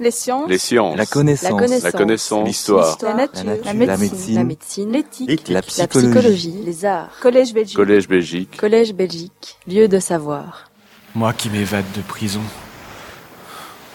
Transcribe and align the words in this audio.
Les 0.00 0.10
sciences. 0.10 0.48
Les 0.48 0.56
sciences. 0.56 0.96
La 0.96 1.04
connaissance. 1.04 2.30
La. 2.30 2.44
L'histoire. 2.44 2.96
La 3.02 3.14
nature. 3.14 3.44
La 3.44 3.44
nature. 3.44 3.64
La 3.66 3.74
médecine. 3.74 3.98
médecine. 3.98 4.34
La 4.34 4.44
médecine. 4.44 4.92
L'éthique. 4.92 5.48
La 5.50 5.60
psychologie. 5.60 6.58
Les 6.64 6.86
arts. 6.86 7.10
Collège 7.20 7.52
Belgique. 7.52 7.76
Collège 7.76 8.08
Belgique. 8.08 8.56
Collège 8.56 8.94
Belgique. 8.94 9.58
Lieu 9.68 9.88
de 9.88 9.98
savoir. 10.00 10.70
Moi 11.14 11.34
qui 11.34 11.50
m'évade 11.50 11.84
de 11.94 12.00
prison. 12.00 12.40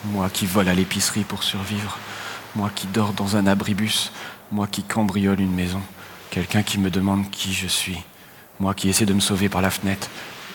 Moi 0.05 0.29
qui 0.31 0.45
vole 0.45 0.69
à 0.69 0.75
l'épicerie 0.75 1.23
pour 1.23 1.41
survivre. 1.41 1.97
Moi 2.55 2.69
qui 2.75 2.85
dors 2.85 3.13
dans 3.13 3.35
un 3.35 3.47
abribus. 3.47 4.11
Moi 4.51 4.67
qui 4.67 4.83
cambriole 4.83 5.41
une 5.41 5.55
maison. 5.55 5.81
Quelqu'un 6.29 6.61
qui 6.61 6.77
me 6.77 6.91
demande 6.91 7.31
qui 7.31 7.51
je 7.51 7.67
suis. 7.67 7.97
Moi 8.59 8.75
qui 8.75 8.89
essaie 8.89 9.07
de 9.07 9.13
me 9.13 9.19
sauver 9.21 9.49
par 9.49 9.63
la 9.63 9.71
fenêtre. 9.71 10.07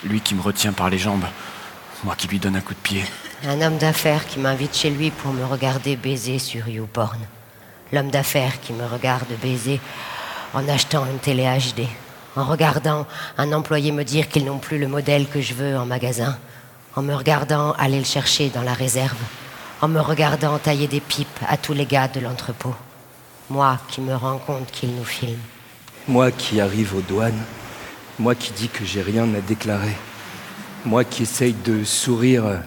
Lui 0.04 0.20
qui 0.20 0.36
me 0.36 0.42
retient 0.42 0.72
par 0.72 0.90
les 0.90 0.98
jambes. 0.98 1.26
Moi 2.04 2.14
qui 2.16 2.28
lui 2.28 2.38
donne 2.38 2.54
un 2.54 2.60
coup 2.60 2.74
de 2.74 2.78
pied. 2.78 3.02
Un 3.42 3.62
homme 3.62 3.78
d'affaires 3.78 4.26
qui 4.26 4.38
m'invite 4.38 4.76
chez 4.76 4.90
lui 4.90 5.10
pour 5.10 5.32
me 5.32 5.46
regarder 5.46 5.96
baiser 5.96 6.38
sur 6.38 6.68
YouPorn. 6.68 7.18
L'homme 7.90 8.10
d'affaires 8.10 8.60
qui 8.60 8.74
me 8.74 8.84
regarde 8.84 9.28
baiser 9.40 9.80
en 10.52 10.68
achetant 10.68 11.06
une 11.06 11.18
télé 11.18 11.44
HD. 11.44 11.84
En 12.36 12.44
regardant 12.44 13.06
un 13.38 13.52
employé 13.54 13.92
me 13.92 14.04
dire 14.04 14.28
qu'ils 14.28 14.44
n'ont 14.44 14.58
plus 14.58 14.78
le 14.78 14.88
modèle 14.88 15.26
que 15.26 15.40
je 15.40 15.54
veux 15.54 15.78
en 15.78 15.86
magasin. 15.86 16.36
En 16.94 17.00
me 17.00 17.14
regardant 17.14 17.72
aller 17.78 17.98
le 17.98 18.04
chercher 18.04 18.50
dans 18.50 18.62
la 18.62 18.74
réserve. 18.74 19.16
En 19.80 19.88
me 19.88 20.00
regardant 20.00 20.58
tailler 20.58 20.86
des 20.86 21.00
pipes 21.00 21.40
à 21.48 21.56
tous 21.56 21.72
les 21.72 21.86
gars 21.86 22.08
de 22.08 22.20
l'entrepôt. 22.20 22.74
Moi 23.48 23.78
qui 23.88 24.02
me 24.02 24.14
rends 24.14 24.38
compte 24.38 24.70
qu'ils 24.70 24.94
nous 24.94 25.04
filment. 25.04 25.38
Moi 26.06 26.30
qui 26.30 26.60
arrive 26.60 26.94
aux 26.94 27.00
douanes. 27.00 27.42
Moi 28.18 28.34
qui 28.34 28.52
dis 28.52 28.68
que 28.68 28.84
j'ai 28.84 29.00
rien 29.00 29.32
à 29.34 29.40
déclarer. 29.40 29.96
Moi 30.84 31.04
qui 31.04 31.22
essaye 31.22 31.54
de 31.54 31.84
sourire. 31.84 32.60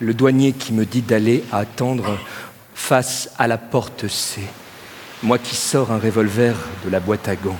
Le 0.00 0.14
douanier 0.14 0.52
qui 0.52 0.72
me 0.72 0.86
dit 0.86 1.02
d'aller 1.02 1.44
attendre 1.52 2.18
face 2.74 3.28
à 3.38 3.46
la 3.46 3.58
porte 3.58 4.08
C. 4.08 4.40
Moi 5.22 5.38
qui 5.38 5.54
sors 5.54 5.92
un 5.92 5.98
revolver 5.98 6.56
de 6.84 6.90
la 6.90 7.00
boîte 7.00 7.28
à 7.28 7.36
gants. 7.36 7.58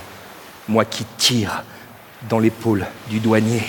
Moi 0.67 0.85
qui 0.85 1.05
tire 1.17 1.63
dans 2.29 2.39
l'épaule 2.39 2.85
du 3.09 3.19
douanier. 3.19 3.61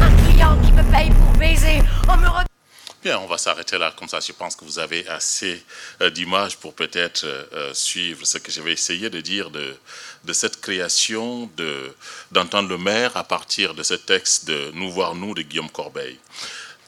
Un 0.00 0.30
client 0.30 0.56
qui 0.62 0.72
me 0.72 0.82
paye 0.92 1.10
pour 1.10 1.32
baiser 1.38 1.80
en 2.08 2.16
me. 2.16 2.26
Bien, 3.02 3.18
on 3.20 3.26
va 3.26 3.38
s'arrêter 3.38 3.78
là. 3.78 3.92
Comme 3.96 4.08
ça, 4.08 4.18
je 4.20 4.32
pense 4.32 4.56
que 4.56 4.64
vous 4.64 4.78
avez 4.80 5.06
assez 5.08 5.62
euh, 6.00 6.10
d'images 6.10 6.56
pour 6.56 6.74
peut-être 6.74 7.24
euh, 7.24 7.70
suivre 7.72 8.26
ce 8.26 8.38
que 8.38 8.50
je 8.50 8.60
vais 8.60 8.72
essayer 8.72 9.10
de 9.10 9.20
dire 9.20 9.50
de, 9.50 9.76
de 10.24 10.32
cette 10.32 10.60
création 10.60 11.48
de- 11.56 11.94
d'entendre 12.32 12.68
le 12.68 12.78
maire 12.78 13.16
à 13.16 13.22
partir 13.22 13.74
de 13.74 13.82
ce 13.84 13.94
texte 13.94 14.48
de 14.48 14.72
Nous 14.74 14.90
voir 14.90 15.14
nous 15.14 15.34
de 15.34 15.42
Guillaume 15.42 15.70
Corbeil. 15.70 16.18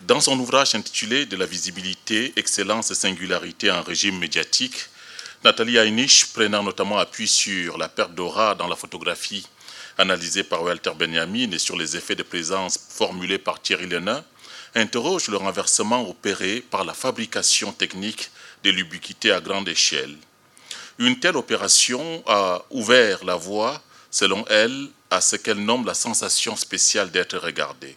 Dans 0.03 0.21
son 0.21 0.39
ouvrage 0.39 0.77
intitulé 0.77 1.27
De 1.27 1.37
la 1.37 1.45
visibilité, 1.45 2.33
excellence 2.37 2.93
et 2.93 2.95
singularité 2.95 3.69
en 3.73 3.83
régime 3.83 4.17
médiatique, 4.17 4.87
Nathalie 5.43 5.77
Heinisch, 5.77 6.27
prenant 6.33 6.63
notamment 6.63 6.99
appui 6.99 7.27
sur 7.27 7.77
la 7.79 7.89
perte 7.89 8.15
d'aura 8.15 8.55
dans 8.55 8.69
la 8.69 8.77
photographie 8.77 9.47
analysée 9.99 10.45
par 10.45 10.63
Walter 10.63 10.93
Benjamin 10.97 11.51
et 11.51 11.59
sur 11.59 11.77
les 11.77 11.97
effets 11.97 12.15
de 12.15 12.23
présence 12.23 12.79
formulés 12.89 13.39
par 13.39 13.61
Thierry 13.61 13.89
Lenin, 13.89 14.25
interroge 14.77 15.27
le 15.27 15.37
renversement 15.37 16.09
opéré 16.09 16.61
par 16.61 16.85
la 16.85 16.95
fabrication 16.95 17.73
technique 17.73 18.31
de 18.63 18.71
l'ubiquité 18.71 19.33
à 19.33 19.41
grande 19.41 19.69
échelle. 19.69 20.17
Une 21.01 21.19
telle 21.19 21.37
opération 21.37 22.23
a 22.27 22.65
ouvert 22.71 23.25
la 23.25 23.35
voie, 23.35 23.83
selon 24.13 24.45
elle, 24.49 24.89
à 25.11 25.21
ce 25.21 25.35
qu'elle 25.35 25.65
nomme 25.65 25.87
la 25.87 25.95
sensation 25.95 26.55
spéciale 26.55 27.11
d'être 27.11 27.39
regardée. 27.39 27.97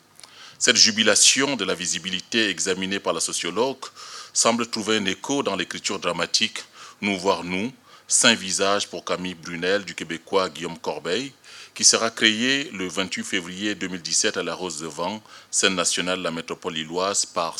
Cette 0.61 0.77
jubilation 0.77 1.55
de 1.55 1.65
la 1.65 1.73
visibilité 1.73 2.49
examinée 2.49 2.99
par 2.99 3.13
la 3.13 3.19
sociologue 3.19 3.83
semble 4.31 4.67
trouver 4.67 4.97
un 4.97 5.05
écho 5.05 5.41
dans 5.41 5.55
l'écriture 5.55 5.97
dramatique 5.97 6.63
Nous 7.01 7.17
voir 7.17 7.43
nous, 7.43 7.73
Saint 8.07 8.35
visage 8.35 8.87
pour 8.87 9.03
Camille 9.03 9.33
Brunel 9.33 9.83
du 9.83 9.95
Québécois 9.95 10.49
Guillaume 10.49 10.77
Corbeil, 10.77 11.33
qui 11.73 11.83
sera 11.83 12.11
créé 12.11 12.69
le 12.73 12.87
28 12.87 13.23
février 13.23 13.73
2017 13.73 14.37
à 14.37 14.43
la 14.43 14.53
Rose 14.53 14.81
de 14.81 14.85
Vent, 14.85 15.23
scène 15.49 15.73
nationale 15.73 16.19
de 16.19 16.23
la 16.23 16.29
métropole 16.29 16.75
lilloise, 16.75 17.25
par 17.25 17.55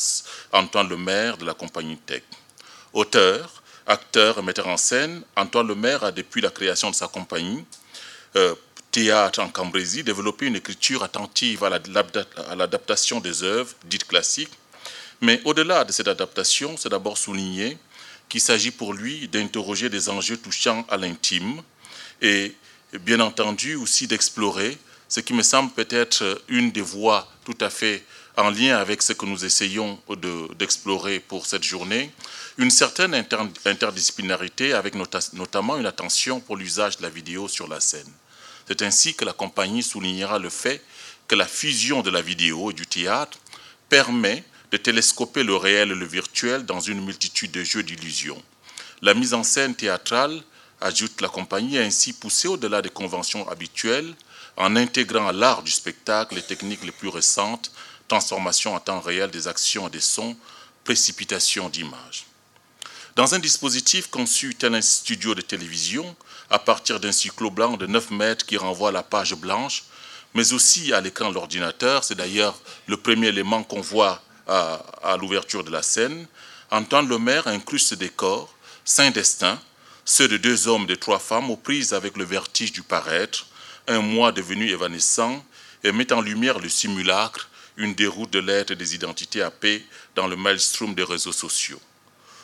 Antoine 0.51 0.88
Lemaire 0.88 1.38
de 1.38 1.45
la 1.45 1.56
compagnie 1.56 1.97
Tech. 1.97 2.22
Auteur, 2.94 3.63
acteur 3.88 4.38
et 4.38 4.44
metteur 4.44 4.67
en 4.67 4.78
scène, 4.78 5.23
Antoine 5.35 5.67
Lemaire 5.67 6.03
a, 6.03 6.11
depuis 6.11 6.41
la 6.41 6.51
création 6.51 6.91
de 6.91 6.95
sa 6.95 7.07
compagnie, 7.07 7.66
euh, 8.35 8.53
Théâtre 8.91 9.40
en 9.40 9.50
Cambrésie, 9.50 10.03
développé 10.03 10.47
une 10.47 10.57
écriture 10.57 11.03
attentive 11.03 11.63
à 11.63 11.69
la- 11.69 11.79
à 12.50 12.56
l'adaptation 12.56 13.19
des 13.22 13.44
œuvres 13.44 13.74
dites 13.85 14.06
classiques. 14.06 14.52
Mais 15.22 15.40
au-delà 15.46 15.85
de 15.85 15.91
cette 15.91 16.07
adaptation, 16.07 16.75
c'est 16.78 16.90
d'abord 16.90 17.18
souligné 17.18 17.78
qu'il 18.28 18.41
s'agit 18.41 18.72
pour 18.72 18.94
lui 18.94 19.28
d'interroger 19.28 19.90
des 19.90 20.09
enjeux 20.09 20.38
touchant 20.38 20.85
à 20.90 20.97
l'intime 20.97 21.62
et 22.22 22.53
bien 23.02 23.19
entendu 23.19 23.75
aussi 23.75 24.07
d'explorer 24.07 24.78
ce 25.08 25.19
qui 25.19 25.34
me 25.34 25.44
semble 25.44 25.72
peut-être 25.72 26.41
une 26.47 26.72
des 26.72 26.81
voies 26.81 27.28
tout 27.46 27.58
à 27.62 27.69
fait 27.69 28.03
en 28.38 28.50
lien 28.50 28.78
avec 28.78 29.02
ce 29.02 29.13
que 29.13 29.25
nous 29.25 29.44
essayons 29.46 30.00
de- 30.09 30.53
d'explorer 30.56 31.19
pour 31.19 31.46
cette 31.46 31.63
journée, 31.63 32.12
une 32.58 32.72
certaine 32.72 33.13
inter- 33.13 33.38
interdisciplinarité 33.66 34.73
avec 34.73 34.96
nota- 34.96 35.19
notamment 35.34 35.78
une 35.78 35.85
attention 35.85 36.40
pour 36.40 36.56
l'usage 36.58 36.97
de 36.97 37.03
la 37.03 37.09
vidéo 37.09 37.47
sur 37.47 37.68
la 37.68 37.79
scène. 37.81 38.12
C'est 38.72 38.84
ainsi 38.84 39.16
que 39.16 39.26
la 39.26 39.34
compagnie 39.34 39.84
soulignera 39.84 40.40
le 40.40 40.50
fait 40.50 40.82
que 41.28 41.36
la 41.36 41.46
fusion 41.46 42.02
de 42.04 42.09
la 42.09 42.22
vidéo 42.22 42.72
et 42.72 42.74
du 42.74 42.88
théâtre 42.88 43.38
permet 43.90 44.46
de 44.72 44.78
télescoper 44.78 45.44
le 45.44 45.58
réel 45.58 45.92
et 45.92 45.96
le 45.96 46.06
virtuel 46.06 46.66
dans 46.66 46.80
une 46.80 47.04
multitude 47.04 47.52
de 47.52 47.66
jeux 47.66 47.84
d'illusions. 47.84 48.42
La 49.02 49.14
mise 49.14 49.34
en 49.34 49.44
scène 49.44 49.76
théâtrale, 49.76 50.42
ajoute 50.80 51.20
la 51.20 51.28
compagnie, 51.28 51.80
a 51.80 51.82
ainsi 51.82 52.14
poussé 52.14 52.48
au-delà 52.48 52.82
des 52.82 52.88
conventions 52.90 53.46
habituelles 53.50 54.16
en 54.56 54.78
intégrant 54.78 55.28
à 55.28 55.34
l'art 55.34 55.64
du 55.64 55.72
spectacle 55.72 56.36
les 56.36 56.42
techniques 56.42 56.86
les 56.86 56.94
plus 56.94 57.09
récentes, 57.09 57.74
transformation 58.08 58.74
en 58.74 58.80
temps 58.80 59.02
réel 59.02 59.32
des 59.32 59.50
actions 59.50 59.90
et 59.90 59.92
des 59.92 60.00
sons, 60.00 60.38
précipitation 60.86 61.68
d'images. 61.68 62.26
Dans 63.17 63.35
un 63.35 63.39
dispositif 63.39 64.07
conçu 64.07 64.55
tel 64.55 64.73
un 64.73 64.81
studio 64.81 65.35
de 65.35 65.41
télévision, 65.41 66.16
à 66.49 66.59
partir 66.59 66.97
d'un 67.01 67.11
cyclo 67.11 67.51
blanc 67.51 67.75
de 67.75 67.85
9 67.85 68.11
mètres 68.11 68.45
qui 68.45 68.55
renvoie 68.55 68.89
à 68.89 68.94
la 68.94 69.03
page 69.03 69.35
blanche, 69.35 69.83
mais 70.33 70.53
aussi 70.53 70.94
à 70.94 71.01
l'écran 71.01 71.27
de 71.27 71.33
l'ordinateur, 71.33 72.05
c'est 72.05 72.16
d'ailleurs 72.16 72.57
le 72.88 72.95
premier 72.95 73.27
élément 73.27 73.63
qu'on 73.63 73.81
voit 73.81 74.22
à, 74.47 74.75
à 75.03 75.17
l'ouverture 75.17 75.66
de 75.66 75.72
la 75.72 75.83
scène, 75.83 76.25
Antoine 76.69 77.09
Lemaire 77.09 77.47
inclut 77.47 77.79
ce 77.79 77.95
décor, 77.95 78.55
Saint 78.85 79.11
Destin, 79.11 79.59
ceux 80.05 80.29
de 80.29 80.38
deux 80.38 80.69
hommes 80.69 80.83
et 80.83 80.88
de 80.88 80.95
trois 80.95 81.19
femmes 81.19 81.49
aux 81.49 81.57
prises 81.57 81.91
avec 81.91 82.16
le 82.16 82.23
vertige 82.23 82.72
du 82.72 82.81
paraître, 82.81 83.45
un 83.89 83.99
moi 83.99 84.31
devenu 84.31 84.69
évanescent, 84.69 85.43
et 85.83 85.91
met 85.91 86.13
en 86.13 86.22
lumière 86.22 86.59
le 86.59 86.69
simulacre, 86.69 87.49
une 87.75 87.93
déroute 87.93 88.31
de 88.31 88.39
l'être 88.39 88.72
et 88.72 88.78
des 88.78 88.95
identités 88.95 89.41
happées 89.41 89.85
dans 90.16 90.28
le 90.28 90.38
maelstrom 90.38 90.95
des 90.95 91.03
réseaux 91.03 91.33
sociaux. 91.33 91.81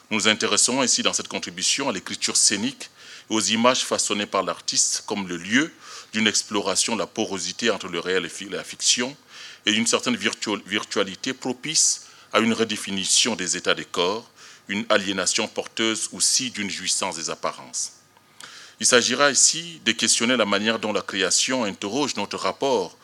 Nous 0.09 0.17
nous 0.17 0.27
intéressons 0.27 0.81
ainsi 0.81 1.03
dans 1.03 1.13
cette 1.13 1.27
contribution 1.27 1.89
à 1.89 1.91
l'écriture 1.91 2.37
scénique 2.37 2.89
et 3.29 3.33
aux 3.33 3.41
images 3.41 3.83
façonnées 3.83 4.25
par 4.25 4.43
l'artiste 4.43 5.03
comme 5.05 5.27
le 5.27 5.35
lieu 5.35 5.73
d'une 6.13 6.27
exploration 6.27 6.95
de 6.95 6.99
la 6.99 7.07
porosité 7.07 7.69
entre 7.69 7.89
le 7.89 7.99
réel 7.99 8.25
et 8.25 8.45
la 8.45 8.63
fiction 8.63 9.15
et 9.65 9.73
d'une 9.73 9.85
certaine 9.85 10.15
virtu- 10.15 10.61
virtualité 10.65 11.33
propice 11.33 12.05
à 12.31 12.39
une 12.39 12.53
redéfinition 12.53 13.35
des 13.35 13.57
états 13.57 13.75
des 13.75 13.85
corps, 13.85 14.29
une 14.69 14.85
aliénation 14.89 15.47
porteuse 15.47 16.09
aussi 16.13 16.51
d'une 16.51 16.69
jouissance 16.69 17.17
des 17.17 17.29
apparences. 17.29 17.91
Il 18.79 18.85
s'agira 18.85 19.29
ici 19.31 19.81
de 19.83 19.91
questionner 19.91 20.37
la 20.37 20.45
manière 20.45 20.79
dont 20.79 20.93
la 20.93 21.01
création 21.01 21.65
interroge 21.65 22.15
notre 22.15 22.37
rapport 22.37 22.97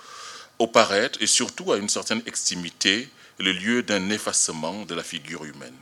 au 0.60 0.68
paraître 0.68 1.22
et 1.22 1.28
surtout 1.28 1.74
à 1.74 1.78
une 1.78 1.90
certaine 1.90 2.22
extimité, 2.28 3.10
le 3.40 3.52
lieu 3.52 3.84
d'un 3.84 4.10
effacement 4.10 4.86
de 4.86 4.94
la 4.96 5.04
figure 5.04 5.44
humaine. 5.44 5.76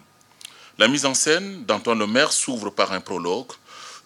La 0.82 0.88
mise 0.88 1.06
en 1.06 1.14
scène 1.14 1.64
d'Antoine 1.66 2.00
Lemaire 2.00 2.32
s'ouvre 2.32 2.72
par 2.72 2.92
un 2.92 3.02
prologue, 3.02 3.52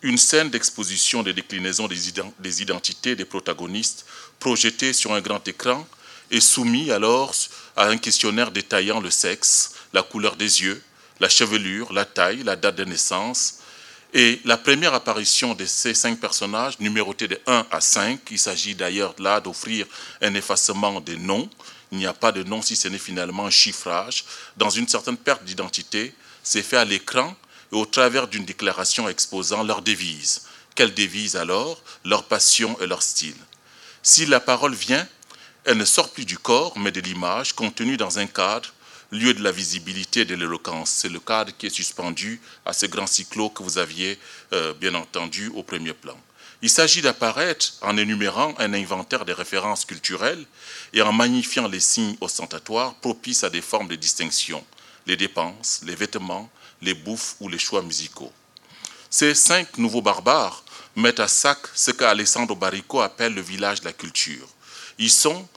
une 0.01 0.18
scène 0.18 0.50
d'exposition 0.50 1.24
des 1.24 1.31
déclinaisons 1.31 1.88
des, 1.88 2.10
ident- 2.10 2.33
des 2.39 2.62
identités 2.62 3.16
des 3.16 3.24
protagonistes 3.24 4.06
projetées 4.42 4.92
sur 4.92 5.13
un 5.13 5.22
grand 5.22 5.48
écran 5.48 5.88
et 6.31 6.42
soumis 6.42 6.92
alors 6.92 7.33
à 7.77 7.86
un 7.88 7.95
questionnaire 7.95 8.51
détaillant 8.51 9.00
le 9.00 9.10
sexe, 9.10 9.72
la 9.94 10.04
couleur 10.04 10.36
des 10.36 10.63
yeux, 10.63 10.83
la 11.22 11.30
chevelure, 11.30 11.94
la 11.94 12.04
taille, 12.04 12.44
la 12.44 12.57
date 12.57 12.75
de 12.75 12.83
naissance. 12.83 13.60
Et 14.13 14.42
la 14.44 14.57
première 14.57 14.94
apparition 14.94 15.54
de 15.54 15.66
ces 15.66 15.94
cinq 15.94 16.19
personnages, 16.19 16.78
numérotés 16.81 17.30
de 17.30 17.39
1 17.48 17.68
à 17.71 17.80
5, 17.80 18.19
il 18.31 18.38
s'agit 18.38 18.75
d'ailleurs 18.75 19.16
là 19.19 19.39
d'offrir 19.39 19.88
un 20.21 20.33
effacement 20.33 21.00
des 21.00 21.16
noms. 21.16 21.50
Il 21.94 22.00
n'y 22.00 22.06
a 22.06 22.13
pas 22.13 22.33
de 22.33 22.44
nom 22.44 22.62
si 22.62 22.75
ce 22.75 22.89
n'est 22.89 22.98
finalement 22.98 23.45
un 23.45 23.50
chiffrage. 23.50 24.25
Dans 24.57 24.69
une 24.69 24.89
certaine 24.89 25.16
perte 25.16 25.45
d'identité, 25.45 26.13
c'est 26.45 26.63
fait 26.63 26.77
à 26.77 26.86
l'écran 26.86 27.36
et 27.74 27.75
au 27.75 27.86
travers 27.86 28.30
d'une 28.30 28.45
déclaration 28.45 29.09
exposant 29.09 29.63
leur 29.63 29.81
devise. 29.81 30.44
Quelle 30.75 30.94
devise 30.94 31.36
alors? 31.36 31.81
Leur 32.06 32.25
passion 32.25 32.80
et 32.80 32.88
leur 32.88 33.01
style. 33.01 33.36
Si 34.03 34.25
la 34.27 34.39
parole 34.39 34.75
vient, 34.75 35.06
elle 35.65 35.77
ne 35.77 35.86
sort 35.86 36.12
plus 36.12 36.25
du 36.25 36.38
corps, 36.38 36.77
mais 36.77 36.92
de 36.92 37.01
l'image 37.01 37.53
contenue 37.53 37.97
dans 37.97 38.19
un 38.19 38.27
cadre, 38.27 38.71
lieu 39.12 39.33
de 39.33 39.44
la 39.44 39.51
visibilité 39.51 40.21
et 40.21 40.25
de 40.25 40.36
l'éloquence. 40.36 40.92
C'est 40.92 41.09
le 41.09 41.19
cadre 41.19 41.51
qui 41.57 41.65
est 41.65 41.71
suspendu 41.71 42.39
à 42.65 42.74
ce 42.74 42.86
grand 42.86 43.07
cyclo 43.07 43.50
que 43.50 43.63
vous 43.63 43.80
aviez 43.80 44.19
euh, 44.53 44.74
bien 44.74 44.94
entendu 44.94 45.51
au 45.56 45.63
premier 45.63 45.94
plan. 45.94 46.18
Il 46.62 46.69
s'agit 46.69 47.01
d'apparaître 47.01 47.74
en 47.81 47.97
énumérant 47.97 48.53
un 48.59 48.74
inventaire 48.74 49.25
des 49.25 49.33
références 49.33 49.86
culturelles 49.86 50.45
et 50.94 51.01
en 51.01 51.12
magnifiant 51.12 51.68
les 51.68 51.80
signes 51.80 52.18
ostentatoires 52.21 52.95
propices 52.95 53.44
à 53.44 53.50
des 53.50 53.62
formes 53.62 53.88
de 53.88 53.95
distinction, 53.95 54.63
les 55.06 55.18
dépenses, 55.18 55.81
les 55.86 55.96
vêtements, 55.96 56.50
les 56.81 56.94
bouffes 56.94 57.36
ou 57.40 57.48
les 57.48 57.60
choix 57.60 57.81
musicaux. 57.81 58.31
Ces 59.10 59.36
cinq 59.36 59.78
nouveaux 59.78 60.02
barbares 60.02 60.63
mettent 60.96 61.19
à 61.19 61.28
sac 61.28 61.60
ce 61.74 61.92
qu'Alessandro 61.92 62.56
Barrico 62.56 63.02
appelle 63.02 63.34
le 63.34 63.42
village 63.42 63.81
de 63.81 63.86
la 63.86 63.94
culture. 63.94 64.48
Ils 64.98 65.12
sont, 65.12 65.48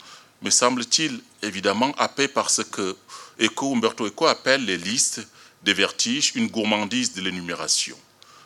me 0.41 0.49
semble-t-il, 0.49 1.21
évidemment 1.41 1.93
happés 1.97 2.27
par 2.27 2.49
ce 2.49 2.61
que 2.61 2.95
Eco, 3.39 3.73
Umberto 3.73 4.05
Eco 4.05 4.27
appelle 4.27 4.65
les 4.65 4.77
listes 4.77 5.25
des 5.63 5.73
vertiges, 5.73 6.33
une 6.35 6.47
gourmandise 6.47 7.13
de 7.13 7.21
l'énumération. 7.21 7.97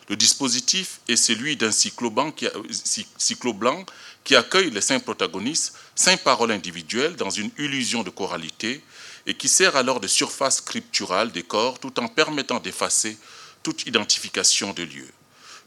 Le 0.08 0.16
dispositif 0.16 1.00
est 1.08 1.16
celui 1.16 1.56
d'un 1.56 1.72
cyclo 1.72 2.10
blanc, 2.10 2.32
qui, 2.32 4.36
accueille 4.36 4.70
les 4.70 4.80
cinq 4.80 5.02
protagonistes, 5.02 5.74
cinq 5.94 6.22
paroles 6.22 6.52
individuelles 6.52 7.16
dans 7.16 7.30
une 7.30 7.50
illusion 7.58 8.02
de 8.02 8.10
choralité 8.10 8.82
et 9.26 9.34
qui 9.34 9.48
sert 9.48 9.76
alors 9.76 10.00
de 10.00 10.06
surface 10.06 10.58
scripturale 10.58 11.32
des 11.32 11.42
corps 11.42 11.78
tout 11.78 11.98
en 12.00 12.08
permettant 12.08 12.60
d'effacer 12.60 13.16
toute 13.62 13.86
identification 13.86 14.72
de 14.72 14.82
lieu. 14.82 15.08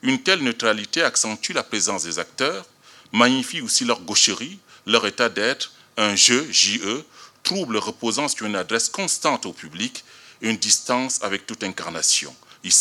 Une 0.04 0.22
telle 0.22 0.44
neutralité 0.44 1.02
accentue 1.02 1.54
la 1.54 1.64
présence 1.64 2.04
des 2.04 2.20
acteurs, 2.20 2.66
magnifie 3.12 3.62
aussi 3.62 3.86
leur 3.86 4.02
gaucherie, 4.02 4.60
leur 4.86 5.08
état 5.08 5.30
d'être, 5.30 5.74
un 5.98 6.16
jeu, 6.16 6.48
JE, 6.52 7.04
trouble 7.44 7.78
reposant 7.78 8.28
sur 8.28 8.46
une 8.46 8.56
adresse 8.56 8.90
constante 8.90 9.46
au 9.46 9.54
public 9.54 10.04
une 10.42 10.58
distance 10.58 11.20
avec 11.24 11.48
toute 11.48 11.64
incarnation. 11.64 12.36
Il, 12.64 12.72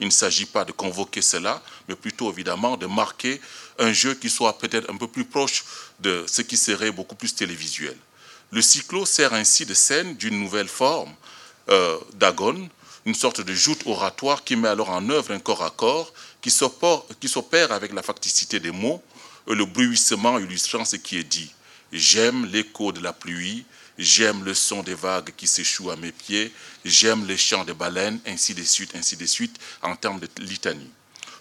il 0.00 0.06
ne 0.06 0.10
s'agit 0.10 0.46
pas 0.46 0.64
de 0.64 0.72
convoquer 0.72 1.22
cela, 1.22 1.62
mais 1.88 1.94
plutôt 1.94 2.32
évidemment 2.32 2.76
de 2.76 2.86
marquer 2.86 3.40
un 3.78 3.92
jeu 3.92 4.14
qui 4.14 4.30
soit 4.30 4.58
peut-être 4.58 4.90
un 4.90 4.96
peu 4.96 5.06
plus 5.06 5.24
proche 5.24 5.64
de 6.00 6.24
ce 6.26 6.42
qui 6.42 6.56
serait 6.56 6.90
beaucoup 6.90 7.14
plus 7.14 7.34
télévisuel. 7.34 7.96
Le 8.50 8.62
cyclo 8.62 9.04
sert 9.04 9.34
ainsi 9.34 9.66
de 9.66 9.74
scène 9.74 10.16
d'une 10.16 10.38
nouvelle 10.40 10.68
forme 10.68 11.14
euh, 11.68 11.98
d'agone, 12.14 12.68
une 13.04 13.14
sorte 13.14 13.42
de 13.42 13.52
joute 13.52 13.82
oratoire 13.84 14.42
qui 14.42 14.56
met 14.56 14.68
alors 14.68 14.88
en 14.88 15.06
œuvre 15.10 15.32
un 15.32 15.38
corps 15.38 15.62
à 15.62 15.70
corps 15.70 16.12
qui 16.40 16.50
s'opère 16.50 17.72
avec 17.72 17.92
la 17.92 18.02
facticité 18.02 18.58
des 18.58 18.70
mots 18.70 19.02
et 19.46 19.54
le 19.54 19.66
bruissement 19.66 20.38
illustrant 20.38 20.86
ce 20.86 20.96
qui 20.96 21.18
est 21.18 21.24
dit. 21.24 21.52
J'aime 21.92 22.46
l'écho 22.46 22.90
de 22.92 23.00
la 23.00 23.12
pluie, 23.12 23.66
j'aime 23.98 24.44
le 24.44 24.54
son 24.54 24.82
des 24.82 24.94
vagues 24.94 25.32
qui 25.36 25.46
s'échouent 25.46 25.90
à 25.90 25.96
mes 25.96 26.12
pieds, 26.12 26.50
j'aime 26.86 27.26
les 27.26 27.36
chants 27.36 27.64
des 27.64 27.74
baleines, 27.74 28.20
ainsi 28.26 28.54
de 28.54 28.62
suite, 28.62 28.94
ainsi 28.94 29.16
de 29.16 29.26
suite, 29.26 29.58
en 29.82 29.94
termes 29.94 30.20
de 30.20 30.28
litanie. 30.38 30.90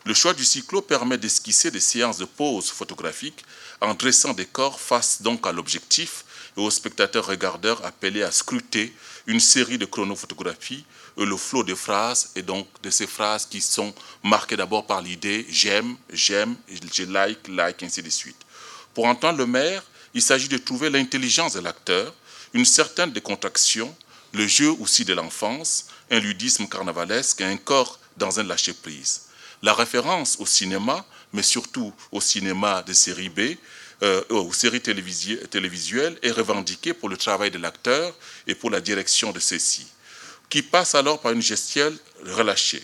Le 0.04 0.14
choix 0.14 0.34
du 0.34 0.46
cyclo 0.46 0.82
permet 0.82 1.18
d'esquisser 1.18 1.72
des 1.72 1.82
séances 1.82 2.18
de 2.18 2.26
pause 2.26 2.70
photographiques 2.70 3.44
en 3.82 3.94
dressant 3.94 4.34
des 4.34 4.46
corps 4.46 4.80
face 4.80 5.22
donc 5.22 5.46
à 5.48 5.52
l'objectif 5.52 6.24
et 6.58 6.60
aux 6.60 6.72
spectateurs 6.72 7.28
regardeurs 7.28 7.86
appelés 7.86 8.24
à 8.24 8.32
scruter 8.32 8.94
une 9.28 9.40
série 9.40 9.78
de 9.78 9.86
chronophotographies 9.86 10.86
et 11.18 11.26
le 11.26 11.38
flot 11.38 11.64
de 11.64 11.76
phrases 11.76 12.32
et 12.36 12.42
donc 12.42 12.68
de 12.82 12.90
ces 12.90 13.08
phrases 13.08 13.46
qui 13.46 13.62
sont 13.62 13.94
marquées 14.24 14.58
d'abord 14.58 14.86
par 14.88 15.02
l'idée 15.02 15.46
j'aime, 15.50 15.96
j'aime, 16.12 16.56
je 16.70 17.04
like, 17.04 17.48
like, 17.48 17.84
ainsi 17.84 18.02
de 18.02 18.10
suite. 18.10 18.38
Pour 18.94 19.06
entendre 19.06 19.38
le 19.38 19.46
maire, 19.46 19.84
il 20.14 20.22
s'agit 20.22 20.48
de 20.48 20.58
trouver 20.58 20.90
l'intelligence 20.90 21.54
de 21.54 21.60
l'acteur, 21.60 22.14
une 22.54 22.66
certaine 22.66 23.12
décontraction, 23.12 23.96
le 24.34 24.48
jeu 24.48 24.72
aussi 24.80 25.06
de 25.06 25.14
l'enfance, 25.14 25.88
un 26.10 26.20
ludisme 26.20 26.68
carnavalesque 26.68 27.42
et 27.42 27.46
un 27.46 27.58
corps 27.58 28.00
dans 28.18 28.40
un 28.40 28.44
lâcher-prise. 28.44 29.24
La 29.62 29.74
référence 29.74 30.38
au 30.40 30.46
cinéma, 30.46 31.06
mais 31.34 31.44
surtout 31.44 31.94
au 32.12 32.22
cinéma 32.22 32.84
de 32.84 32.94
série 32.94 33.30
B, 33.30 33.58
euh, 34.04 34.24
aux 34.30 34.54
séries 34.54 34.82
télévisuelles, 34.82 36.18
est 36.22 36.32
revendiquée 36.32 36.94
pour 36.94 37.10
le 37.10 37.18
travail 37.18 37.52
de 37.52 37.58
l'acteur 37.58 38.14
et 38.46 38.56
pour 38.56 38.70
la 38.70 38.80
direction 38.80 39.32
de 39.32 39.40
ceux-ci, 39.40 39.88
qui 40.50 40.62
passe 40.62 40.96
alors 40.96 41.20
par 41.20 41.32
une 41.32 41.42
gestuelle 41.42 41.98
relâchée. 42.26 42.84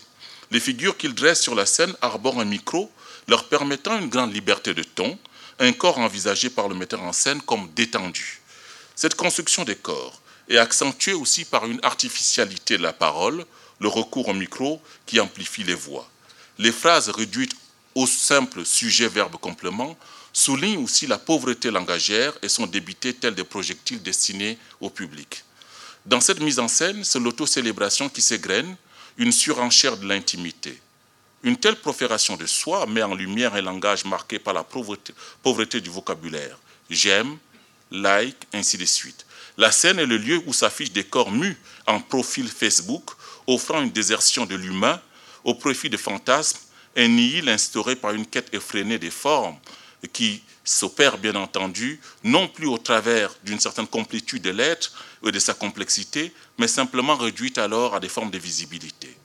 Les 0.51 0.59
figures 0.59 0.97
qu'il 0.97 1.13
dresse 1.13 1.41
sur 1.41 1.55
la 1.55 1.65
scène 1.65 1.95
arborent 2.01 2.39
un 2.39 2.45
micro, 2.45 2.91
leur 3.27 3.47
permettant 3.47 3.99
une 3.99 4.09
grande 4.09 4.33
liberté 4.33 4.73
de 4.73 4.83
ton, 4.83 5.17
un 5.59 5.71
corps 5.71 5.99
envisagé 5.99 6.49
par 6.49 6.67
le 6.67 6.75
metteur 6.75 7.01
en 7.01 7.13
scène 7.13 7.41
comme 7.41 7.69
détendu. 7.75 8.41
Cette 8.95 9.15
construction 9.15 9.63
des 9.63 9.75
corps 9.75 10.21
est 10.49 10.57
accentuée 10.57 11.13
aussi 11.13 11.45
par 11.45 11.65
une 11.65 11.79
artificialité 11.83 12.77
de 12.77 12.83
la 12.83 12.93
parole, 12.93 13.45
le 13.79 13.87
recours 13.87 14.29
au 14.29 14.33
micro 14.33 14.81
qui 15.05 15.19
amplifie 15.19 15.63
les 15.63 15.75
voix. 15.75 16.09
Les 16.57 16.71
phrases 16.71 17.09
réduites 17.09 17.55
au 17.95 18.07
simple 18.07 18.65
sujet-verbe-complément 18.65 19.97
soulignent 20.33 20.83
aussi 20.83 21.05
la 21.05 21.19
pauvreté 21.19 21.69
langagère 21.69 22.33
et 22.41 22.49
sont 22.49 22.65
débitées 22.65 23.13
telles 23.13 23.35
des 23.35 23.43
projectiles 23.43 24.01
destinés 24.01 24.57
au 24.81 24.89
public. 24.89 25.43
Dans 26.05 26.19
cette 26.19 26.41
mise 26.41 26.59
en 26.59 26.67
scène, 26.67 27.03
c'est 27.03 27.19
l'autocélébration 27.19 28.09
qui 28.09 28.21
s'égrène, 28.21 28.75
une 29.17 29.31
surenchère 29.31 29.95
de 29.95 30.07
l'intimité. 30.07 30.77
Une 31.43 31.55
telle 31.55 31.75
profération 31.75 32.35
de 32.35 32.47
soi 32.47 32.85
met 32.87 33.03
en 33.03 33.13
lumière 33.13 33.53
un 33.53 33.61
langage 33.61 34.05
marqué 34.05 34.39
par 34.39 34.53
la 34.53 34.63
pauvreté, 34.63 35.81
du 35.81 35.89
vocabulaire. 35.89 36.57
J'aime, 36.89 37.37
like, 37.91 38.47
ainsi 38.53 38.77
de 38.77 38.85
suite. 38.85 39.25
La 39.57 39.71
scène 39.71 39.99
est 39.99 40.05
le 40.05 40.17
lieu 40.17 40.41
où 40.47 40.53
s'affichent 40.53 40.91
des 40.91 41.03
corps 41.03 41.31
mus 41.31 41.55
en 41.85 41.99
profil 41.99 42.47
Facebook, 42.47 43.11
offrant 43.45 43.81
une 43.81 43.91
désertion 43.91 44.45
de 44.45 44.55
l'humain 44.55 44.99
au 45.43 45.53
profit 45.53 45.89
de 45.89 45.97
fantasmes, 45.97 46.59
un 46.95 47.07
nihil 47.07 47.49
instauré 47.49 47.95
par 47.95 48.13
une 48.13 48.25
quête 48.25 48.53
effrénée 48.53 48.97
des 48.97 49.11
formes 49.11 49.57
qui 50.11 50.43
s'opère 50.63 51.17
bien 51.17 51.35
entendu 51.35 51.99
non 52.23 52.47
plus 52.47 52.67
au 52.67 52.77
travers 52.77 53.33
d'une 53.43 53.59
certaine 53.59 53.87
complétude 53.87 54.41
de 54.41 54.49
l'être 54.49 54.93
et 55.25 55.31
de 55.31 55.39
sa 55.39 55.53
complexité, 55.53 56.33
mais 56.57 56.67
simplement 56.67 57.15
réduite 57.15 57.57
alors 57.57 57.95
à 57.95 57.99
des 57.99 58.09
formes 58.09 58.31
de 58.31 58.37
visibilité. 58.37 59.15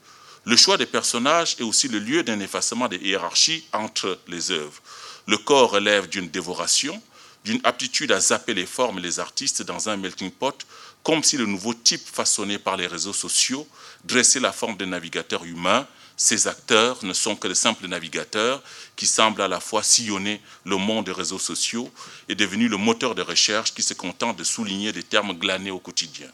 Le 0.45 0.57
choix 0.57 0.77
des 0.77 0.87
personnages 0.87 1.57
est 1.59 1.63
aussi 1.63 1.89
le 1.89 1.99
lieu 1.99 2.23
d'un 2.23 2.41
effacement 2.41 2.89
des 2.89 2.97
hiérarchies 2.97 3.67
entre 3.73 4.19
les 4.29 4.51
œuvres. 4.51 4.81
Le 5.27 5.37
corps 5.37 5.73
relève 5.73 6.09
d'une 6.09 6.29
dévoration, 6.29 7.03
d'une 7.45 7.61
aptitude 7.65 8.13
à 8.13 8.21
zapper 8.21 8.55
les 8.55 8.67
formes 8.67 8.99
et 8.99 9.03
les 9.03 9.21
artistes 9.21 9.63
dans 9.63 9.89
un 9.89 9.97
melting 9.97 10.31
pot, 10.31 10.67
comme 11.03 11.23
si 11.23 11.37
le 11.37 11.47
nouveau 11.47 11.75
type 11.75 12.07
façonné 12.07 12.59
par 12.59 12.77
les 12.77 12.87
réseaux 12.87 13.13
sociaux 13.13 13.67
dressait 14.05 14.41
la 14.41 14.53
forme 14.53 14.77
des 14.77 14.87
navigateurs 14.87 15.45
humains. 15.45 15.87
Ces 16.21 16.49
acteurs 16.49 17.05
ne 17.05 17.13
sont 17.13 17.37
que 17.37 17.47
de 17.47 17.55
simples 17.55 17.87
navigateurs 17.87 18.61
qui 18.97 19.07
semblent 19.07 19.41
à 19.41 19.47
la 19.47 19.61
fois 19.61 19.85
sillonner 19.85 20.43
le 20.65 20.77
monde 20.77 21.07
des 21.07 21.13
réseaux 21.13 21.39
sociaux 21.39 21.93
et 22.29 22.35
devenus 22.35 22.69
le 22.69 22.77
moteur 22.77 23.15
de 23.15 23.23
recherche 23.23 23.73
qui 23.73 23.83
se 23.83 23.95
contente 23.95 24.37
de 24.37 24.43
souligner 24.43 24.93
des 24.93 25.05
termes 25.05 25.33
glanés 25.39 25.71
au 25.71 25.79
quotidien. 25.79 26.29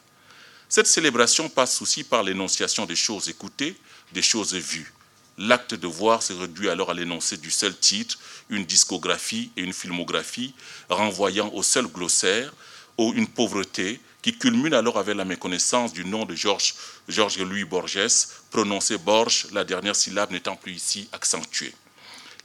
Cette 0.71 0.87
célébration 0.87 1.51
passe 1.51 1.83
aussi 1.83 2.03
par 2.03 2.23
l'énonciation 2.23 2.87
des 2.87 2.97
choses 2.97 3.29
écoutées, 3.29 3.77
des 4.13 4.23
choses 4.23 4.55
vues. 4.55 4.91
L'acte 5.37 5.75
de 5.75 5.87
voir 5.87 6.23
se 6.23 6.33
réduit 6.33 6.71
alors 6.71 6.91
à 6.91 6.95
l'énoncé 6.95 7.37
du 7.37 7.51
seul 7.51 7.77
titre, 7.77 8.19
une 8.49 8.65
discographie 8.65 9.51
et 9.59 9.63
une 9.63 9.75
filmographie, 9.75 10.55
renvoyant 10.89 11.53
au 11.53 11.63
seul 11.63 11.89
glossaire, 11.89 12.55
une 12.99 13.29
pauvreté 13.29 14.01
qui 14.23 14.37
culmine 14.37 14.75
alors 14.75 14.99
avec 14.99 15.17
la 15.17 15.25
méconnaissance 15.25 15.93
du 15.93 16.05
nom 16.05 16.25
de 16.25 16.35
Georges 16.35 16.75
George 17.09 17.39
Louis 17.39 17.65
Borges, 17.65 18.29
prononcé 18.51 18.97
Borges, 18.97 19.49
la 19.53 19.65
dernière 19.65 19.97
syllabe 19.97 20.31
n'étant 20.31 20.57
plus 20.57 20.73
ici 20.73 21.09
accentuée. 21.13 21.75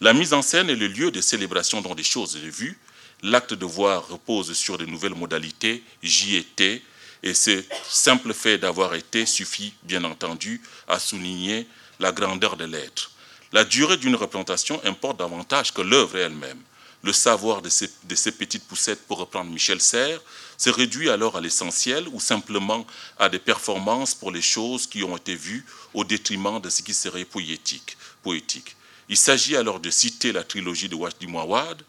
La 0.02 0.14
mise 0.14 0.34
en 0.34 0.42
scène 0.42 0.70
est 0.70 0.76
le 0.76 0.88
lieu 0.88 1.12
de 1.12 1.22
célébration 1.22 1.82
dont 1.82 1.96
des 1.96 2.04
choses 2.04 2.36
vues. 2.36 2.78
L'acte 3.22 3.54
de 3.54 3.66
voir 3.66 4.08
repose 4.08 4.54
sur 4.54 4.78
de 4.78 4.86
nouvelles 4.86 5.16
modalités, 5.16 5.84
j'y 6.02 6.38
étais, 6.38 6.82
et 7.22 7.34
ce 7.34 7.64
simple 7.88 8.34
fait 8.34 8.58
d'avoir 8.58 8.96
été 8.96 9.26
suffit, 9.26 9.74
bien 9.84 10.04
entendu, 10.06 10.62
à 10.88 11.00
souligner 11.00 11.68
la 12.00 12.14
grandeur 12.14 12.56
de 12.56 12.64
l'être. 12.64 13.12
La 13.52 13.66
durée 13.66 13.98
d'une 13.98 14.16
représentation 14.16 14.82
importe 14.86 15.20
davantage 15.20 15.74
que 15.74 15.82
l'œuvre 15.82 16.18
elle-même. 16.18 16.62
Le 17.02 17.14
savoir 17.14 17.62
de 17.62 17.70
ces, 17.70 18.32
petites 18.32 18.66
poussettes, 18.66 19.08
pour 19.08 19.20
reprendre 19.20 19.50
Michel 19.50 19.80
Serres, 19.80 20.22
se 20.58 20.70
réduit 20.70 21.10
alors 21.10 21.38
à 21.38 21.42
l'essentiel 21.42 22.08
ou 22.10 22.20
simplement 22.20 22.86
à 23.18 23.30
des 23.30 23.40
performances 23.40 24.14
pour 24.14 24.32
les 24.32 24.42
choses 24.42 24.86
qui 24.86 25.04
ont 25.04 25.16
été 25.16 25.36
vues 25.36 25.66
au 25.94 26.04
détriment 26.04 26.60
de 26.60 26.70
ce 26.70 26.82
qui 26.82 26.94
serait 26.94 27.26
poétique. 27.26 28.76
Il 29.08 29.18
s'agit 29.18 29.56
alors 29.56 29.80
de 29.80 29.90
citer 29.90 30.34
la 30.34 30.44
trilogie 30.44 30.90
de 30.90 30.96
Wajdi 30.96 31.28
Mouawad, 31.28 31.82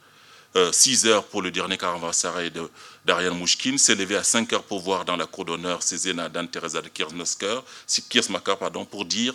6 0.73 1.07
euh, 1.07 1.09
heures 1.09 1.25
pour 1.25 1.43
le 1.43 1.51
dernier 1.51 1.77
caravansaray 1.77 2.53
d'Ariane 3.05 3.37
Mouchkine, 3.37 3.79
s'élever 3.79 4.17
à 4.17 4.25
5 4.25 4.53
heures 4.53 4.63
pour 4.63 4.81
voir 4.81 5.05
dans 5.05 5.17
la 5.17 5.27
cour 5.27 5.45
d'honneur 5.45 5.83
Cézanne 5.83 6.29
d'Anne-Thérèse 6.29 6.73
de 6.75 6.89
Kiersmacher, 6.89 8.57
pardon, 8.59 8.85
pour 8.85 9.05
dire 9.05 9.35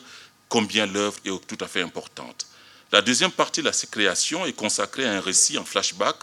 combien 0.49 0.85
l'œuvre 0.85 1.17
est 1.25 1.47
tout 1.47 1.57
à 1.63 1.67
fait 1.67 1.81
importante. 1.81 2.47
La 2.95 3.01
deuxième 3.01 3.33
partie 3.33 3.59
de 3.59 3.65
la 3.65 3.73
création 3.73 4.45
est 4.45 4.53
consacrée 4.53 5.05
à 5.05 5.11
un 5.11 5.19
récit 5.19 5.57
en 5.57 5.65
flashback 5.65 6.15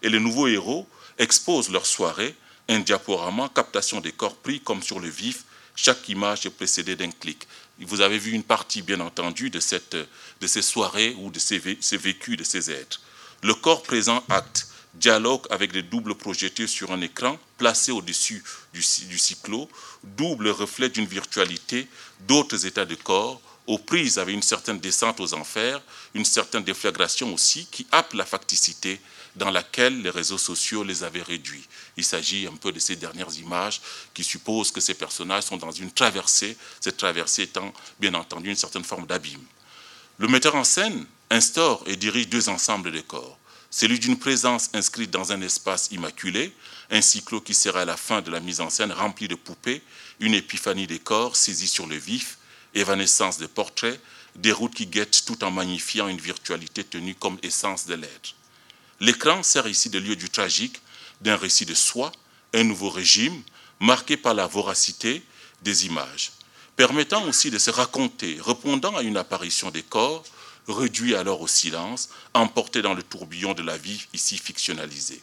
et 0.00 0.08
les 0.08 0.20
nouveaux 0.20 0.46
héros 0.46 0.88
exposent 1.18 1.70
leur 1.70 1.84
soirée, 1.84 2.36
un 2.68 2.78
diaporama, 2.78 3.50
captation 3.52 4.00
des 4.00 4.12
corps 4.12 4.36
pris 4.36 4.60
comme 4.60 4.80
sur 4.80 5.00
le 5.00 5.08
vif, 5.08 5.42
Chaque 5.74 6.08
image 6.08 6.46
est 6.46 6.50
précédée 6.50 6.94
d'un 6.94 7.10
clic. 7.10 7.48
Vous 7.80 8.00
avez 8.00 8.16
vu 8.16 8.30
une 8.30 8.44
partie, 8.44 8.80
bien 8.80 9.00
entendu, 9.00 9.50
de, 9.50 9.58
cette, 9.58 9.96
de 10.40 10.46
ces 10.46 10.62
soirées 10.62 11.16
ou 11.18 11.32
de 11.32 11.40
ces, 11.40 11.58
vécus 11.58 12.36
de 12.36 12.44
ces 12.44 12.70
êtres. 12.70 13.00
Le 13.42 13.54
corps 13.54 13.82
présent 13.82 14.22
acte, 14.28 14.68
dialogue 14.94 15.48
avec 15.50 15.72
des 15.72 15.82
doubles 15.82 16.14
projetés 16.14 16.68
sur 16.68 16.92
un 16.92 17.00
écran 17.00 17.40
placé 17.58 17.90
au-dessus 17.90 18.44
du, 18.72 18.84
du 19.08 19.18
cyclo, 19.18 19.68
double 20.04 20.50
reflet 20.50 20.90
d'une 20.90 21.06
virtualité, 21.06 21.88
d'autres 22.20 22.66
états 22.66 22.86
de 22.86 22.94
corps, 22.94 23.40
aux 23.70 23.78
prises 23.78 24.18
avec 24.18 24.34
une 24.34 24.42
certaine 24.42 24.80
descente 24.80 25.20
aux 25.20 25.32
enfers, 25.32 25.80
une 26.14 26.24
certaine 26.24 26.64
déflagration 26.64 27.32
aussi, 27.32 27.68
qui 27.70 27.86
happe 27.92 28.14
la 28.14 28.26
facticité 28.26 29.00
dans 29.36 29.52
laquelle 29.52 30.02
les 30.02 30.10
réseaux 30.10 30.38
sociaux 30.38 30.82
les 30.82 31.04
avaient 31.04 31.22
réduits. 31.22 31.68
Il 31.96 32.04
s'agit 32.04 32.48
un 32.48 32.56
peu 32.56 32.72
de 32.72 32.80
ces 32.80 32.96
dernières 32.96 33.32
images 33.38 33.80
qui 34.12 34.24
supposent 34.24 34.72
que 34.72 34.80
ces 34.80 34.94
personnages 34.94 35.44
sont 35.44 35.56
dans 35.56 35.70
une 35.70 35.92
traversée, 35.92 36.56
cette 36.80 36.96
traversée 36.96 37.42
étant 37.42 37.72
bien 38.00 38.12
entendu 38.14 38.50
une 38.50 38.56
certaine 38.56 38.82
forme 38.82 39.06
d'abîme. 39.06 39.44
Le 40.18 40.26
metteur 40.26 40.56
en 40.56 40.64
scène 40.64 41.06
instaure 41.30 41.84
et 41.86 41.94
dirige 41.94 42.28
deux 42.28 42.48
ensembles 42.48 42.90
de 42.90 43.00
corps. 43.00 43.38
Celui 43.70 44.00
d'une 44.00 44.18
présence 44.18 44.70
inscrite 44.72 45.12
dans 45.12 45.30
un 45.30 45.42
espace 45.42 45.90
immaculé, 45.92 46.52
un 46.90 47.00
cyclo 47.00 47.40
qui 47.40 47.54
serait 47.54 47.82
à 47.82 47.84
la 47.84 47.96
fin 47.96 48.20
de 48.20 48.32
la 48.32 48.40
mise 48.40 48.60
en 48.60 48.68
scène 48.68 48.90
rempli 48.90 49.28
de 49.28 49.36
poupées, 49.36 49.80
une 50.18 50.34
épiphanie 50.34 50.88
des 50.88 50.98
corps 50.98 51.36
saisis 51.36 51.68
sur 51.68 51.86
le 51.86 51.94
vif, 51.94 52.36
évanescence 52.74 53.38
de 53.38 53.46
portraits, 53.46 54.00
des 54.36 54.52
routes 54.52 54.74
qui 54.74 54.86
guettent 54.86 55.24
tout 55.24 55.42
en 55.44 55.50
magnifiant 55.50 56.08
une 56.08 56.20
virtualité 56.20 56.84
tenue 56.84 57.14
comme 57.14 57.38
essence 57.42 57.86
de 57.86 57.94
l'être. 57.94 58.34
L'écran 59.00 59.42
sert 59.42 59.66
ici 59.66 59.90
de 59.90 59.98
lieu 59.98 60.16
du 60.16 60.28
tragique, 60.28 60.80
d'un 61.20 61.36
récit 61.36 61.66
de 61.66 61.74
soi, 61.74 62.12
un 62.52 62.64
nouveau 62.64 62.90
régime 62.90 63.42
marqué 63.80 64.16
par 64.16 64.34
la 64.34 64.46
voracité 64.46 65.22
des 65.62 65.86
images, 65.86 66.32
permettant 66.76 67.24
aussi 67.24 67.50
de 67.50 67.58
se 67.58 67.70
raconter, 67.70 68.38
répondant 68.40 68.94
à 68.96 69.02
une 69.02 69.16
apparition 69.16 69.70
des 69.70 69.82
corps, 69.82 70.24
réduit 70.68 71.14
alors 71.14 71.40
au 71.40 71.48
silence, 71.48 72.10
emporté 72.34 72.82
dans 72.82 72.94
le 72.94 73.02
tourbillon 73.02 73.54
de 73.54 73.62
la 73.62 73.76
vie 73.76 74.06
ici 74.12 74.38
fictionnalisée. 74.38 75.22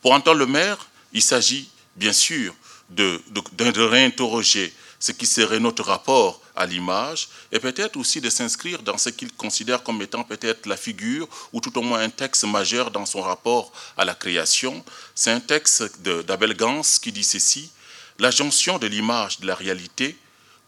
Pour 0.00 0.12
Antoine 0.12 0.38
Le 0.38 0.46
Maire, 0.46 0.88
il 1.12 1.22
s'agit 1.22 1.68
bien 1.96 2.12
sûr 2.12 2.54
de, 2.90 3.22
de 3.30 3.82
réinterroger 3.82 4.72
ce 5.02 5.10
qui 5.10 5.26
serait 5.26 5.58
notre 5.58 5.82
rapport 5.82 6.40
à 6.54 6.64
l'image, 6.64 7.28
et 7.50 7.58
peut-être 7.58 7.96
aussi 7.96 8.20
de 8.20 8.30
s'inscrire 8.30 8.84
dans 8.84 8.98
ce 8.98 9.08
qu'il 9.08 9.32
considère 9.32 9.82
comme 9.82 10.00
étant 10.00 10.22
peut-être 10.22 10.66
la 10.66 10.76
figure, 10.76 11.26
ou 11.52 11.60
tout 11.60 11.76
au 11.76 11.82
moins 11.82 11.98
un 11.98 12.08
texte 12.08 12.44
majeur 12.44 12.92
dans 12.92 13.04
son 13.04 13.20
rapport 13.20 13.72
à 13.96 14.04
la 14.04 14.14
création. 14.14 14.84
C'est 15.16 15.32
un 15.32 15.40
texte 15.40 16.00
d'Abel 16.02 16.54
Gans 16.54 16.82
qui 17.02 17.10
dit 17.10 17.24
ceci, 17.24 17.72
la 18.20 18.30
jonction 18.30 18.78
de 18.78 18.86
l'image 18.86 19.40
de 19.40 19.48
la 19.48 19.56
réalité 19.56 20.16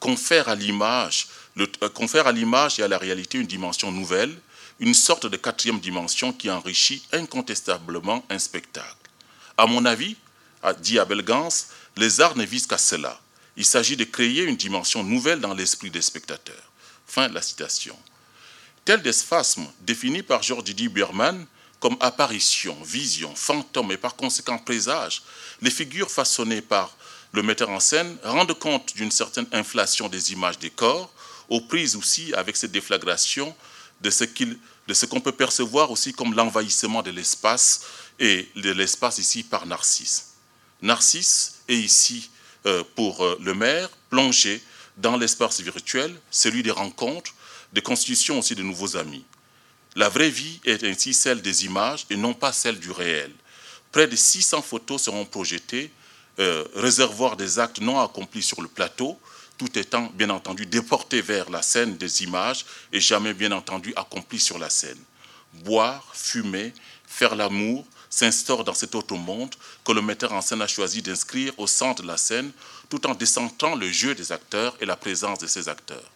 confère 0.00 0.48
à 0.48 0.56
l'image 0.56 1.28
euh, 1.60 1.88
confère 1.90 2.26
à 2.26 2.32
l'image 2.32 2.80
et 2.80 2.82
à 2.82 2.88
la 2.88 2.98
réalité 2.98 3.38
une 3.38 3.46
dimension 3.46 3.92
nouvelle, 3.92 4.36
une 4.80 4.94
sorte 4.94 5.26
de 5.26 5.36
quatrième 5.36 5.78
dimension 5.78 6.32
qui 6.32 6.50
enrichit 6.50 7.06
incontestablement 7.12 8.24
un 8.30 8.40
spectacle. 8.40 9.08
À 9.56 9.66
mon 9.66 9.84
avis, 9.84 10.16
dit 10.80 10.98
Abel 10.98 11.22
Gans, 11.22 11.66
les 11.96 12.20
arts 12.20 12.36
ne 12.36 12.44
visent 12.44 12.66
qu'à 12.66 12.78
cela. 12.78 13.20
Il 13.56 13.64
s'agit 13.64 13.96
de 13.96 14.04
créer 14.04 14.42
une 14.42 14.56
dimension 14.56 15.04
nouvelle 15.04 15.40
dans 15.40 15.54
l'esprit 15.54 15.90
des 15.90 16.02
spectateurs. 16.02 16.70
Fin 17.06 17.28
de 17.28 17.34
la 17.34 17.42
citation. 17.42 17.96
Tel 18.84 19.02
des 19.02 19.12
spasmes 19.12 19.66
définis 19.80 20.22
par 20.22 20.42
George 20.42 20.64
D. 20.64 20.88
Berman 20.88 21.46
comme 21.80 21.96
apparition, 22.00 22.76
vision, 22.82 23.34
fantôme 23.34 23.92
et 23.92 23.96
par 23.96 24.16
conséquent 24.16 24.58
présage, 24.58 25.22
les 25.60 25.70
figures 25.70 26.10
façonnées 26.10 26.62
par 26.62 26.96
le 27.32 27.42
metteur 27.42 27.68
en 27.68 27.80
scène 27.80 28.16
rendent 28.24 28.58
compte 28.58 28.94
d'une 28.94 29.10
certaine 29.10 29.46
inflation 29.52 30.08
des 30.08 30.32
images 30.32 30.58
des 30.58 30.70
corps, 30.70 31.12
aux 31.48 31.60
prises 31.60 31.96
aussi 31.96 32.32
avec 32.34 32.56
cette 32.56 32.72
déflagration 32.72 33.54
de 34.00 34.10
ce 34.10 35.06
qu'on 35.06 35.20
peut 35.20 35.32
percevoir 35.32 35.90
aussi 35.90 36.12
comme 36.12 36.34
l'envahissement 36.34 37.02
de 37.02 37.10
l'espace 37.10 37.82
et 38.18 38.48
de 38.56 38.70
l'espace 38.70 39.18
ici 39.18 39.42
par 39.42 39.66
Narcisse. 39.66 40.34
Narcisse 40.80 41.56
est 41.68 41.76
ici 41.76 42.30
pour 42.94 43.24
euh, 43.24 43.38
le 43.42 43.54
maire, 43.54 43.90
plonger 44.10 44.62
dans 44.96 45.16
l'espace 45.16 45.60
virtuel, 45.60 46.14
celui 46.30 46.62
des 46.62 46.70
rencontres, 46.70 47.34
des 47.72 47.82
constitutions 47.82 48.38
aussi 48.38 48.54
de 48.54 48.62
nouveaux 48.62 48.96
amis. 48.96 49.24
La 49.96 50.08
vraie 50.08 50.30
vie 50.30 50.60
est 50.64 50.82
ainsi 50.84 51.14
celle 51.14 51.42
des 51.42 51.64
images 51.64 52.06
et 52.10 52.16
non 52.16 52.34
pas 52.34 52.52
celle 52.52 52.78
du 52.78 52.90
réel. 52.90 53.30
Près 53.92 54.08
de 54.08 54.16
600 54.16 54.62
photos 54.62 55.02
seront 55.02 55.24
projetées, 55.24 55.90
euh, 56.40 56.64
réservoir 56.74 57.36
des 57.36 57.58
actes 57.58 57.80
non 57.80 58.00
accomplis 58.00 58.42
sur 58.42 58.60
le 58.60 58.68
plateau, 58.68 59.18
tout 59.56 59.78
étant 59.78 60.10
bien 60.14 60.30
entendu 60.30 60.66
déporté 60.66 61.20
vers 61.20 61.48
la 61.48 61.62
scène 61.62 61.96
des 61.96 62.24
images 62.24 62.64
et 62.92 63.00
jamais 63.00 63.34
bien 63.34 63.52
entendu 63.52 63.92
accompli 63.94 64.40
sur 64.40 64.58
la 64.58 64.68
scène. 64.68 64.98
Boire, 65.52 66.04
fumer, 66.12 66.72
faire 67.06 67.36
l'amour, 67.36 67.86
s'instaure 68.14 68.62
dans 68.62 68.74
cet 68.74 68.94
autre 68.94 69.16
monde 69.16 69.52
que 69.84 69.90
le 69.90 70.00
metteur 70.00 70.32
en 70.32 70.40
scène 70.40 70.62
a 70.62 70.68
choisi 70.68 71.02
d'inscrire 71.02 71.52
au 71.58 71.66
centre 71.66 72.02
de 72.02 72.06
la 72.06 72.16
scène 72.16 72.52
tout 72.88 73.04
en 73.08 73.14
descendant 73.14 73.74
le 73.74 73.90
jeu 73.90 74.14
des 74.14 74.30
acteurs 74.30 74.76
et 74.80 74.86
la 74.86 74.94
présence 74.94 75.40
de 75.40 75.48
ces 75.48 75.68
acteurs. 75.68 76.10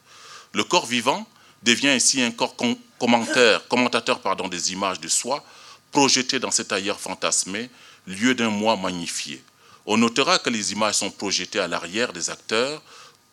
Le 0.52 0.62
corps 0.62 0.86
vivant 0.86 1.26
devient 1.64 1.88
ainsi 1.88 2.22
un 2.22 2.30
corps 2.30 2.54
commentaire, 2.98 3.66
commentateur 3.66 4.20
pardon, 4.20 4.46
des 4.46 4.72
images 4.72 5.00
de 5.00 5.08
soi 5.08 5.44
projetées 5.90 6.38
dans 6.38 6.52
cet 6.52 6.70
ailleurs 6.70 7.00
fantasmé, 7.00 7.68
lieu 8.06 8.34
d'un 8.34 8.50
moi 8.50 8.76
magnifié. 8.76 9.42
On 9.84 9.96
notera 9.96 10.38
que 10.38 10.50
les 10.50 10.70
images 10.70 10.96
sont 10.96 11.10
projetées 11.10 11.58
à 11.58 11.66
l'arrière 11.66 12.12
des 12.12 12.30
acteurs, 12.30 12.80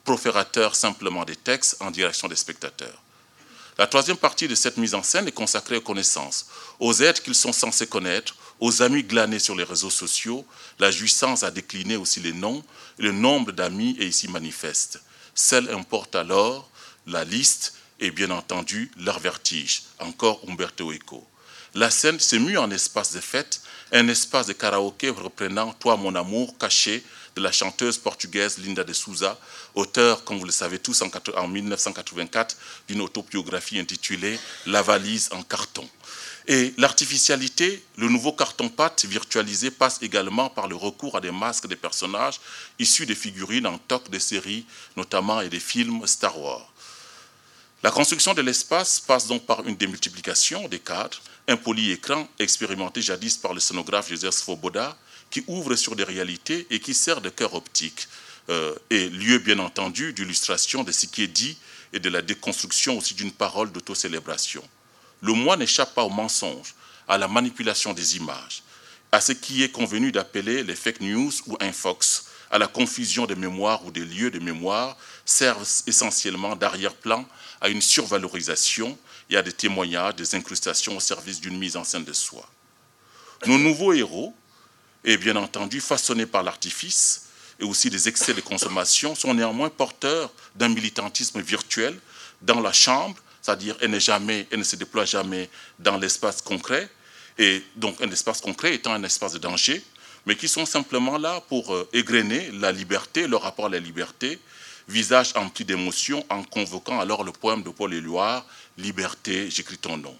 proférateurs 0.04 0.76
simplement 0.76 1.24
des 1.24 1.36
textes 1.36 1.78
en 1.82 1.92
direction 1.92 2.28
des 2.28 2.36
spectateurs. 2.36 3.00
La 3.78 3.88
troisième 3.88 4.18
partie 4.18 4.48
de 4.48 4.56
cette 4.56 4.78
mise 4.78 4.96
en 4.96 5.04
scène 5.04 5.28
est 5.28 5.34
consacrée 5.34 5.78
aux 5.78 5.82
connaissances, 5.82 6.48
aux 6.80 6.94
êtres 7.02 7.22
qu'ils 7.22 7.36
sont 7.36 7.52
censés 7.52 7.88
connaître, 7.88 8.34
aux 8.60 8.82
amis 8.82 9.04
glanés 9.04 9.40
sur 9.40 9.56
les 9.56 9.64
réseaux 9.64 9.90
sociaux, 9.90 10.46
la 10.80 10.92
jouissance 10.92 11.44
a 11.44 11.52
décliné 11.52 11.98
aussi 11.98 12.20
les 12.20 12.34
noms, 12.34 12.64
le 12.98 13.12
nombre 13.12 13.52
d'amis 13.52 13.96
est 14.00 14.08
ici 14.08 14.28
manifeste. 14.28 15.02
Seul 15.34 15.70
importe 15.74 16.16
alors 16.16 16.70
la 17.08 17.24
liste 17.24 17.74
et 18.00 18.12
bien 18.12 18.32
entendu 18.32 18.92
leur 18.98 19.20
vertige. 19.20 19.84
Encore 20.00 20.42
Umberto 20.48 20.92
Eco. 20.92 21.26
La 21.74 21.90
scène 21.90 22.20
s'est 22.20 22.40
mue 22.40 22.58
en 22.58 22.72
espace 22.72 23.12
de 23.12 23.20
fête, 23.20 23.62
un 23.92 24.08
espace 24.08 24.48
de 24.48 24.54
karaoké 24.54 25.10
reprenant 25.10 25.74
Toi 25.74 25.98
mon 25.98 26.16
amour 26.16 26.58
caché 26.58 27.04
de 27.36 27.42
la 27.42 27.52
chanteuse 27.52 27.98
portugaise 27.98 28.58
Linda 28.60 28.86
de 28.86 28.94
Souza, 28.94 29.38
auteur, 29.74 30.24
comme 30.24 30.40
vous 30.40 30.46
le 30.46 30.54
savez 30.54 30.80
tous, 30.80 31.04
en 31.36 31.48
1984 31.48 32.58
d'une 32.88 33.02
autobiographie 33.02 33.78
intitulée 33.78 34.40
La 34.66 34.82
valise 34.82 35.28
en 35.34 35.44
carton. 35.44 35.88
Et 36.48 36.74
l'artificialité, 36.78 37.84
le 37.98 38.08
nouveau 38.08 38.32
carton-pâte 38.32 39.06
virtualisé 39.06 39.72
passe 39.72 40.00
également 40.04 40.50
par 40.50 40.68
le 40.68 40.75
recours 40.75 41.18
à 41.18 41.22
des 41.22 41.32
masques 41.32 41.68
des 41.68 41.75
personnages 41.75 42.40
issus 42.78 43.08
des 43.08 43.16
figurines 43.16 43.66
en 43.66 43.80
toc 43.80 44.12
de 44.12 44.20
séries, 44.20 44.66
notamment 44.96 45.42
et 45.42 45.50
des 45.50 45.60
films 45.60 46.06
Star 46.06 46.40
Wars. 46.40 46.72
La 47.82 47.90
construction 47.90 48.34
de 48.34 48.42
l'espace 48.42 49.00
passe 49.00 49.28
donc 49.28 49.46
par 49.46 49.66
une 49.68 49.75
démultiplication 49.75 50.68
des 50.68 50.80
cadres, 50.80 51.20
un 51.48 51.58
polyécran 51.58 52.28
expérimenté 52.38 53.02
jadis 53.02 53.38
par 53.38 53.54
le 53.54 53.60
scénographe 53.60 54.10
Joseph 54.10 54.36
Svoboda, 54.36 54.96
qui 55.32 55.44
ouvre 55.48 55.75
sur 55.75 55.96
des 55.96 56.04
réalités 56.04 56.68
et 56.70 56.80
qui 56.80 56.94
sert 56.94 57.22
de 57.22 57.30
cœur 57.30 57.56
optique, 57.56 58.08
euh, 58.50 58.75
et 58.92 59.10
lieu 59.10 59.40
bien 59.40 59.58
entendu 59.58 60.14
d'illustration 60.14 60.84
de 60.84 60.92
ce 60.92 61.08
qui 61.08 61.24
est 61.24 61.28
dit 61.28 61.58
et 61.94 62.00
de 62.00 62.10
la 62.10 62.22
déconstruction 62.22 62.98
aussi 62.98 63.16
d'une 63.16 63.32
parole 63.32 63.72
d'autocélébration. 63.72 64.64
Le 65.22 65.34
moi 65.34 65.58
n'échappe 65.58 65.94
pas 65.94 66.04
au 66.04 66.10
mensonge, 66.10 66.76
à 67.08 67.18
la 67.18 67.28
manipulation 67.28 67.94
des 67.94 68.18
images, 68.18 68.64
à 69.12 69.22
ce 69.22 69.32
qui 69.32 69.64
est 69.64 69.72
convenu 69.72 70.12
d'appeler 70.12 70.64
les 70.64 70.76
fake 70.76 71.02
news 71.02 71.32
ou 71.48 71.58
infox, 71.60 72.26
à 72.52 72.58
la 72.58 72.68
confusion 72.68 73.26
des 73.26 73.36
mémoires 73.36 73.86
ou 73.86 73.92
des 73.92 74.06
lieux 74.06 74.32
de 74.32 74.40
mémoire, 74.40 74.98
servent 75.26 75.68
essentiellement 75.88 76.56
d'arrière-plan 76.56 77.26
à 77.62 77.70
une 77.70 77.82
survalorisation 77.82 78.98
et 79.30 79.38
à 79.38 79.42
des 79.42 79.52
témoignages, 79.52 80.16
des 80.16 80.36
incrustations 80.36 80.98
au 80.98 81.00
service 81.00 81.42
d'une 81.42 81.58
mise 81.58 81.78
en 81.78 81.84
scène 81.84 82.04
de 82.04 82.14
soi. 82.14 82.48
Nos 83.46 83.58
nouveaux 83.58 83.94
héros, 83.94 84.36
et 85.04 85.18
bien 85.18 85.36
entendu 85.36 85.82
façonnés 85.82 86.26
par 86.26 86.44
l'artifice 86.44 87.28
et 87.60 87.64
aussi 87.64 87.90
des 87.90 88.08
excès 88.08 88.34
de 88.34 88.42
consommation, 88.42 89.16
sont 89.16 89.34
néanmoins 89.34 89.70
porteurs 89.70 90.32
d'un 90.56 90.70
militantisme 90.70 91.42
virtuel 91.42 92.00
dans 92.42 92.60
la 92.60 92.74
chambre 92.74 93.16
c'est-à-dire 93.46 93.78
elle, 93.80 94.00
jamais, 94.02 94.48
elle 94.50 94.60
ne 94.60 94.64
se 94.64 94.75
déploie 94.75 95.06
jamais 95.06 95.50
dans 95.78 95.98
l'espace 95.98 96.42
concret, 96.42 96.90
et 97.38 97.62
donc 97.75 98.02
un 98.02 98.10
espace 98.10 98.42
concret 98.42 98.74
étant 98.74 98.94
un 98.94 99.04
espace 99.04 99.34
de 99.34 99.38
danger, 99.38 99.84
mais 100.25 100.36
qui 100.36 100.48
sont 100.48 100.66
simplement 100.66 101.20
là 101.20 101.42
pour 101.48 101.75
euh, 101.75 101.88
égrener 101.94 102.50
la 102.54 102.72
liberté, 102.72 103.28
le 103.28 103.36
rapport 103.36 103.68
à 103.68 103.70
la 103.70 103.80
liberté, 103.80 104.40
visage 104.88 105.34
empli 105.36 105.64
d'émotion, 105.64 106.25
en 106.30 106.44
convoquant 106.44 107.00
alors 107.00 107.24
le 107.24 107.32
poème 107.32 107.62
de 107.62 107.70
Paul 107.70 107.94
Éluard, 107.94 108.44
Liberté, 108.80 109.52
j'écris 109.52 109.78
ton 109.78 109.98
nom. 109.98 110.18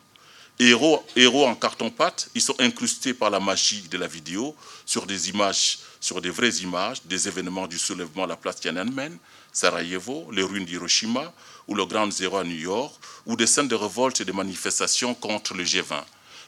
Héros, 0.57 1.03
en 1.45 1.55
carton-pâte, 1.55 2.29
ils 2.33 2.41
sont 2.41 2.55
incrustés 2.59 3.13
par 3.13 3.29
la 3.29 3.41
magie 3.41 3.81
de 3.89 3.97
la 3.97 4.07
vidéo 4.07 4.55
sur 4.85 5.05
des 5.05 5.29
images, 5.29 5.79
sur 6.00 6.21
des 6.21 6.29
vraies 6.29 6.57
images, 6.62 7.01
des 7.03 7.27
événements 7.27 7.67
du 7.67 7.77
soulèvement 7.77 8.24
à 8.24 8.27
la 8.27 8.38
place 8.38 8.62
Tiananmen, 8.62 9.17
Sarajevo, 9.51 10.29
les 10.31 10.43
ruines 10.43 10.65
d'Hiroshima 10.65 11.33
ou 11.67 11.75
le 11.75 11.85
Grand 11.85 12.09
Zéro 12.12 12.38
à 12.38 12.43
New 12.43 12.55
York, 12.55 12.93
ou 13.25 13.35
des 13.35 13.47
scènes 13.47 13.67
de 13.67 13.75
révolte 13.75 14.21
et 14.21 14.25
de 14.25 14.31
manifestations 14.31 15.13
contre 15.13 15.55
le 15.55 15.63
G20. 15.63 16.03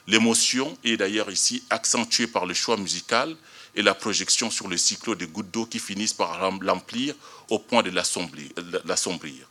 L'émotion 0.06 0.76
est 0.84 0.96
d'ailleurs 0.96 1.30
ici 1.30 1.62
accentuée 1.68 2.28
par 2.28 2.46
le 2.46 2.54
choix 2.54 2.78
musical 2.78 3.36
et 3.74 3.82
la 3.82 3.94
projection 3.94 4.50
sur 4.50 4.68
le 4.68 4.78
cyclo 4.78 5.14
des 5.14 5.26
gouttes 5.26 5.50
d'eau 5.50 5.66
qui 5.66 5.78
finissent 5.78 6.14
par 6.14 6.50
l'emplir 6.62 7.14
au 7.50 7.58
point 7.58 7.82
de 7.82 7.90
l'assombrir. 7.90 9.48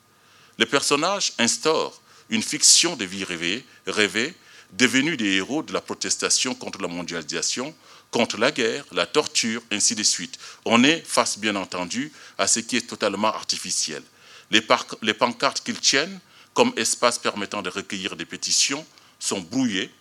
Les 0.57 0.65
personnages 0.65 1.33
instaurent 1.37 2.01
une 2.29 2.41
fiction 2.41 2.95
de 2.95 3.05
vie 3.05 3.23
rêvée, 3.23 4.33
devenue 4.73 5.17
des 5.17 5.35
héros 5.35 5.63
de 5.63 5.73
la 5.73 5.81
protestation 5.81 6.53
contre 6.55 6.81
la 6.81 6.87
mondialisation, 6.87 7.73
contre 8.11 8.37
la 8.37 8.51
guerre, 8.51 8.85
la 8.91 9.05
torture, 9.05 9.61
ainsi 9.71 9.95
de 9.95 10.03
suite. 10.03 10.37
On 10.65 10.83
est 10.83 11.01
face, 11.05 11.39
bien 11.39 11.55
entendu, 11.55 12.11
à 12.37 12.47
ce 12.47 12.59
qui 12.59 12.77
est 12.77 12.87
totalement 12.87 13.29
artificiel. 13.29 14.03
Les, 14.51 14.65
les 15.01 15.13
pancartes 15.13 15.61
qu'ils 15.61 15.79
tiennent, 15.79 16.19
comme 16.53 16.73
espace 16.77 17.19
permettant 17.19 17.61
de 17.61 17.69
recueillir 17.69 18.15
des 18.15 18.25
pétitions, 18.25 18.85
sont 19.19 19.41
brouillées 19.41 19.91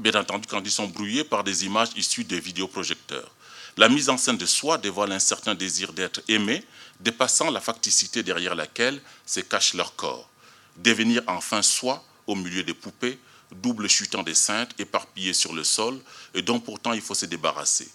bien 0.00 0.14
entendu 0.14 0.48
quand 0.48 0.62
ils 0.64 0.70
sont 0.70 0.88
brouillés 0.88 1.24
par 1.24 1.44
des 1.44 1.64
images 1.64 1.90
issues 1.96 2.24
des 2.24 2.40
vidéoprojecteurs. 2.40 3.30
La 3.76 3.88
mise 3.88 4.08
en 4.08 4.16
scène 4.16 4.36
de 4.36 4.46
soi 4.46 4.78
dévoile 4.78 5.12
un 5.12 5.18
certain 5.18 5.54
désir 5.54 5.92
d'être 5.92 6.20
aimé, 6.28 6.64
dépassant 6.98 7.50
la 7.50 7.60
facticité 7.60 8.22
derrière 8.22 8.54
laquelle 8.54 9.00
se 9.26 9.40
cache 9.40 9.74
leur 9.74 9.94
corps. 9.94 10.28
Devenir 10.76 11.22
enfin 11.26 11.62
soi 11.62 12.04
au 12.26 12.34
milieu 12.34 12.62
des 12.64 12.74
poupées, 12.74 13.18
double 13.52 13.88
chutant 13.88 14.22
des 14.22 14.34
saintes 14.34 14.72
éparpillées 14.78 15.34
sur 15.34 15.52
le 15.52 15.64
sol, 15.64 16.00
et 16.34 16.42
dont 16.42 16.60
pourtant 16.60 16.92
il 16.92 17.00
faut 17.00 17.14
se 17.14 17.26
débarrasser. 17.26 17.88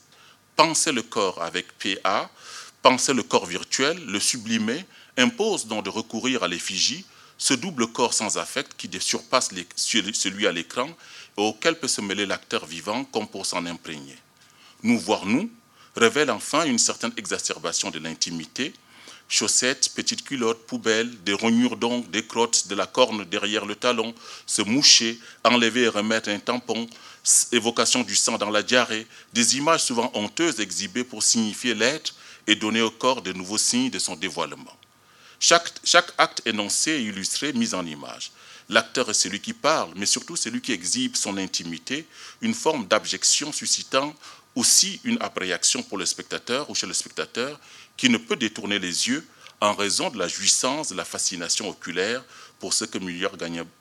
Penser 0.56 0.92
le 0.92 1.02
corps 1.02 1.42
avec 1.42 1.68
PA, 1.78 2.30
penser 2.82 3.14
le 3.14 3.24
corps 3.24 3.46
virtuel, 3.46 4.04
le 4.06 4.20
sublimer, 4.20 4.86
impose 5.18 5.68
donc 5.68 5.86
de 5.86 5.90
recourir 5.90 6.44
à 6.44 6.48
l'effigie, 6.48 7.06
ce 7.38 7.54
double 7.54 7.88
corps 7.88 8.14
sans 8.14 8.38
affect 8.38 8.76
qui 8.78 8.90
surpasse 9.00 9.50
celui 9.76 10.48
à 10.48 10.52
l'écran 10.52 10.90
auquel 11.36 11.78
peut 11.78 11.88
se 11.88 12.02
mêler 12.02 12.26
l'acteur 12.26 12.66
vivant 12.66 13.04
comme 13.06 13.28
pour 13.28 13.46
s'en 13.46 13.66
imprégner. 13.66 14.16
Nous 14.84 15.00
voir 15.00 15.26
nous 15.26 15.50
révèle 15.96 16.32
enfin 16.32 16.66
une 16.66 16.80
certaine 16.80 17.14
exacerbation 17.18 17.92
de 17.92 18.00
l'intimité. 18.00 18.74
Chaussettes, 19.28 19.90
petites 19.96 20.24
culottes, 20.24 20.66
poubelles, 20.68 21.12
des 21.24 21.34
rognures 21.34 21.78
d'ongles, 21.78 22.10
des 22.12 22.26
crottes, 22.26 22.68
de 22.68 22.76
la 22.76 22.86
corne 22.86 23.26
derrière 23.26 23.66
le 23.66 23.76
talon, 23.76 24.14
se 24.46 24.62
moucher, 24.62 25.20
enlever 25.44 25.84
et 25.84 25.88
remettre 25.88 26.30
un 26.30 26.40
tampon, 26.40 26.88
évocation 27.52 28.04
du 28.04 28.16
sang 28.16 28.38
dans 28.38 28.52
la 28.52 28.62
diarrhée, 28.62 29.08
des 29.34 29.58
images 29.58 29.84
souvent 29.84 30.12
honteuses 30.14 30.60
exhibées 30.60 31.04
pour 31.04 31.24
signifier 31.24 31.74
l'être 31.74 32.14
et 32.46 32.56
donner 32.56 32.82
au 32.82 32.92
corps 32.92 33.24
de 33.24 33.34
nouveaux 33.34 33.58
signes 33.58 33.90
de 33.90 34.00
son 34.00 34.16
dévoilement. 34.16 34.78
Chaque, 35.40 35.72
chaque 35.84 36.12
acte 36.18 36.42
énoncé 36.46 36.92
et 36.92 37.02
illustré, 37.02 37.52
mis 37.54 37.74
en 37.74 37.86
image. 37.86 38.32
L'acteur 38.70 39.10
est 39.10 39.16
celui 39.16 39.42
qui 39.42 39.54
parle, 39.54 39.92
mais 39.96 40.06
surtout 40.06 40.36
celui 40.36 40.62
qui 40.62 40.72
exhibe 40.72 41.16
son 41.16 41.38
intimité, 41.38 42.08
une 42.42 42.54
forme 42.54 42.88
d'abjection 42.88 43.52
suscitant 43.52 44.16
aussi 44.56 45.02
une 45.04 45.22
appréhension 45.22 45.84
pour 45.84 45.98
le 45.98 46.06
spectateur 46.06 46.70
ou 46.70 46.76
chez 46.76 46.88
le 46.88 46.94
spectateur 46.94 47.60
qui 47.98 48.10
ne 48.10 48.18
peut 48.18 48.36
détourner 48.36 48.80
les 48.80 49.08
yeux 49.08 49.26
en 49.62 49.74
raison 49.74 50.10
de 50.10 50.18
la 50.18 50.28
jouissance, 50.28 50.90
de 50.90 50.96
la 50.96 51.06
fascination 51.06 51.70
oculaire 51.70 52.24
pour 52.60 52.74
ce 52.74 52.86
que 52.86 52.98
Muller 52.98 53.30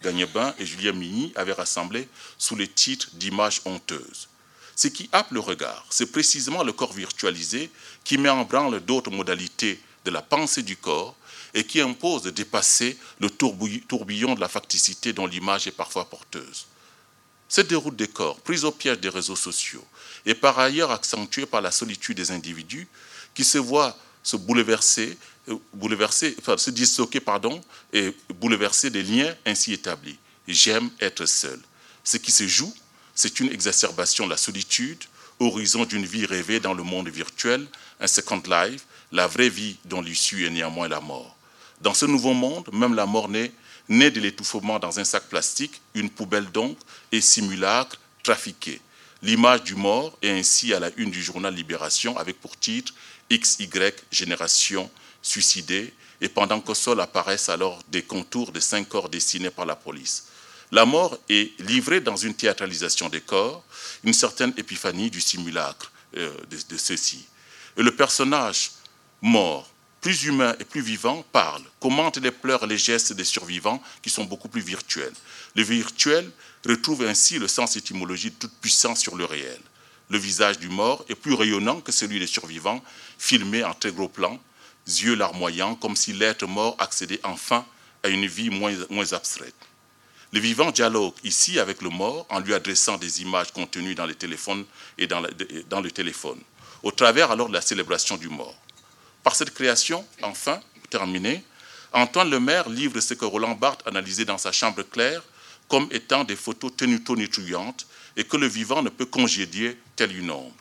Gagnebin 0.03 0.55
et 0.59 0.67
Julien 0.67 0.93
Mini 0.93 1.33
avaient 1.37 1.53
rassemblé 1.53 2.09
sous 2.39 2.57
les 2.57 2.69
titres 2.69 3.09
d'images 3.15 3.61
honteuses. 3.65 4.29
Ce 4.77 4.89
qui 4.89 5.09
happe 5.13 5.31
le 5.31 5.41
regard, 5.41 5.87
c'est 5.91 6.11
précisément 6.11 6.65
le 6.65 6.73
corps 6.73 6.93
virtualisé 6.93 7.71
qui 8.03 8.19
met 8.19 8.29
en 8.29 8.45
branle 8.45 8.81
d'autres 8.81 9.11
modalités 9.11 9.81
de 10.05 10.11
la 10.11 10.23
pensée 10.23 10.63
du 10.63 10.77
corps 10.77 11.17
et 11.55 11.65
qui 11.65 11.81
impose 11.81 12.23
de 12.23 12.31
dépasser 12.31 12.99
le 13.21 13.31
tourbillon 13.31 14.35
de 14.35 14.41
la 14.41 14.49
facticité 14.49 15.13
dont 15.13 15.27
l'image 15.27 15.69
est 15.69 15.73
parfois 15.73 16.11
porteuse. 16.11 16.67
Cette 17.49 17.69
déroute 17.69 17.95
des 17.95 18.09
corps, 18.09 18.41
prise 18.41 18.65
au 18.65 18.73
piège 18.73 18.99
des 18.99 19.09
réseaux 19.09 19.37
sociaux, 19.37 19.87
est 20.27 20.35
par 20.35 20.59
ailleurs 20.59 20.91
accentuée 20.91 21.47
par 21.47 21.61
la 21.61 21.71
solitude 21.71 22.17
des 22.17 22.33
individus 22.33 22.89
qui 23.35 23.45
se 23.45 23.59
voient 23.59 23.97
se 24.25 24.37
bouleverser, 24.37 25.17
euh, 25.49 25.57
bouleverser 25.73 26.37
se 26.57 26.71
disloquer 26.71 27.21
pardon, 27.21 27.61
et 27.93 28.13
bouleverser 28.41 28.91
des 28.91 29.05
liens 29.05 29.33
ainsi 29.47 29.73
établis. 29.73 30.19
J'aime 30.49 30.91
être 31.01 31.27
seul. 31.27 31.61
Ce 32.03 32.17
qui 32.17 32.33
se 32.33 32.49
joue, 32.49 32.75
c'est 33.15 33.39
une 33.39 33.53
exacerbation 33.53 34.25
de 34.25 34.31
la 34.31 34.37
solitude, 34.37 35.05
horizon 35.39 35.85
d'une 35.85 36.05
vie 36.05 36.27
rêvée 36.27 36.59
dans 36.59 36.75
le 36.75 36.83
monde 36.83 37.09
virtuel, 37.09 37.67
un 38.01 38.07
second 38.07 38.43
life, 38.47 38.85
la 39.13 39.27
vraie 39.27 39.49
vie 39.49 39.77
dont 39.85 40.01
l'issue 40.01 40.47
est 40.47 40.51
néanmoins 40.51 40.89
la 40.89 41.01
mort. 41.01 41.37
Dans 41.81 41.95
ce 41.95 42.07
nouveau 42.07 42.33
monde, 42.33 42.69
même 42.73 42.95
la 42.95 43.07
mort 43.07 43.29
naît, 43.29 43.53
naît 43.89 44.11
de 44.11 44.21
l'étouffement 44.21 44.79
dans 44.79 44.99
un 44.99 45.05
sac 45.05 45.29
plastique, 45.29 45.81
une 45.95 46.11
poubelle 46.11 46.51
donc, 46.51 46.79
et 47.13 47.21
simulacre 47.21 47.99
trafiqué. 48.23 48.81
L'image 49.23 49.63
du 49.63 49.75
mort 49.75 50.17
est 50.21 50.31
ainsi 50.31 50.75
à 50.75 50.81
la 50.81 50.91
une 50.97 51.11
du 51.11 51.23
journal 51.23 51.55
Libération 51.55 52.17
avec 52.19 52.41
pour 52.41 52.59
titre 52.59 52.93
XY 53.31 53.69
Génération 54.11 54.91
suicidée, 55.23 55.93
et 56.21 56.29
pendant 56.29 56.61
qu'au 56.61 56.75
sol 56.75 57.01
apparaissent 57.01 57.49
alors 57.49 57.83
des 57.89 58.03
contours 58.03 58.53
de 58.53 58.61
cinq 58.61 58.89
corps 58.89 59.09
dessinés 59.09 59.51
par 59.51 59.67
la 59.67 59.77
police. 59.77 60.27
La 60.71 60.85
mort 60.85 61.19
est 61.29 61.59
livrée 61.61 62.01
dans 62.01 62.17
une 62.17 62.35
théâtralisation 62.35 63.09
des 63.09 63.21
corps, 63.21 63.65
une 64.05 64.15
certaine 64.15 64.53
épiphanie 64.57 65.11
du 65.11 65.21
simulacre 65.21 65.93
euh, 66.17 66.33
de, 66.51 66.59
de 66.69 66.77
ceux-ci. 66.77 67.27
Et 67.77 67.83
le 67.83 67.95
personnage 67.95 68.73
mort 69.21 69.69
plus 70.05 70.25
humain 70.25 70.55
et 70.61 70.65
plus 70.65 70.83
vivant, 70.83 71.25
parle, 71.33 71.63
commente 71.81 72.19
les 72.19 72.31
pleurs 72.31 72.65
et 72.65 72.67
les 72.67 72.77
gestes 72.77 73.15
des 73.15 73.25
survivants 73.25 73.83
qui 74.03 74.11
sont 74.11 74.25
beaucoup 74.25 74.49
plus 74.49 74.61
virtuels. 74.61 75.15
Le 75.57 75.63
virtuel 75.63 76.31
retrouve 76.67 77.07
ainsi 77.07 77.39
le 77.39 77.49
sens 77.49 77.77
étymologique 77.77 78.35
de 78.35 78.41
toute 78.41 78.61
puissance 78.61 79.01
sur 79.01 79.17
le 79.17 79.25
réel. 79.25 79.59
Le 80.11 80.19
visage 80.19 80.59
du 80.59 80.69
mort 80.69 81.05
est 81.09 81.15
plus 81.15 81.35
rayonnant 81.35 81.81
que 81.81 81.93
celui 81.93 82.19
des 82.19 82.27
survivants, 82.27 82.83
filmé 83.19 83.65
en 83.65 83.75
très 83.75 83.93
gros 83.93 84.09
plan, 84.09 84.39
yeux 84.87 85.15
larmoyants, 85.15 85.75
comme 85.75 85.97
si 85.97 86.13
l'être 86.13 86.47
mort 86.47 86.77
accédait 86.79 87.21
enfin 87.25 87.65
à 88.03 88.09
une 88.09 88.27
vie 88.27 88.51
moins, 88.51 89.13
abstraite. 89.13 89.55
Le 90.33 90.41
vivant 90.41 90.71
dialogue 90.71 91.15
ici 91.23 91.59
avec 91.59 91.81
le 91.81 91.89
mort 91.89 92.27
en 92.29 92.41
lui 92.41 92.55
adressant 92.55 92.99
des 92.99 93.23
images 93.23 93.53
contenues 93.53 93.95
dans 93.95 94.07
le 94.07 94.15
téléphone 94.15 94.65
et 94.99 95.07
dans, 95.07 95.23
dans 95.71 95.81
le 95.81 95.91
téléphone, 95.91 96.41
au 96.83 96.91
travers 96.91 97.31
alors 97.31 97.49
de 97.49 97.55
la 97.55 97.61
célébration 97.61 98.17
du 98.17 98.29
mort. 98.29 98.57
Par 99.23 99.35
cette 99.35 99.55
création, 99.55 100.05
enfin, 100.23 100.61
terminée, 100.91 101.43
Antoine 101.93 102.29
Lemaire 102.29 102.69
livre 102.69 103.01
ce 103.01 103.15
que 103.15 103.25
Roland 103.25 103.55
Barthes 103.55 103.87
analysait 103.87 104.25
dans 104.25 104.37
sa 104.37 104.53
chambre 104.53 104.83
claire 104.83 105.23
comme 105.69 105.89
étant 105.93 106.25
des 106.25 106.37
photos 106.37 106.73
tenues 106.77 107.03
tonitruantes 107.03 107.87
et 108.17 108.25
que 108.25 108.37
le 108.37 108.47
vivant 108.47 108.83
ne 108.83 108.91
peut 108.91 109.07
congédier 109.07 109.79
tel 109.97 110.17
une 110.17 110.31
ombre. 110.31 110.55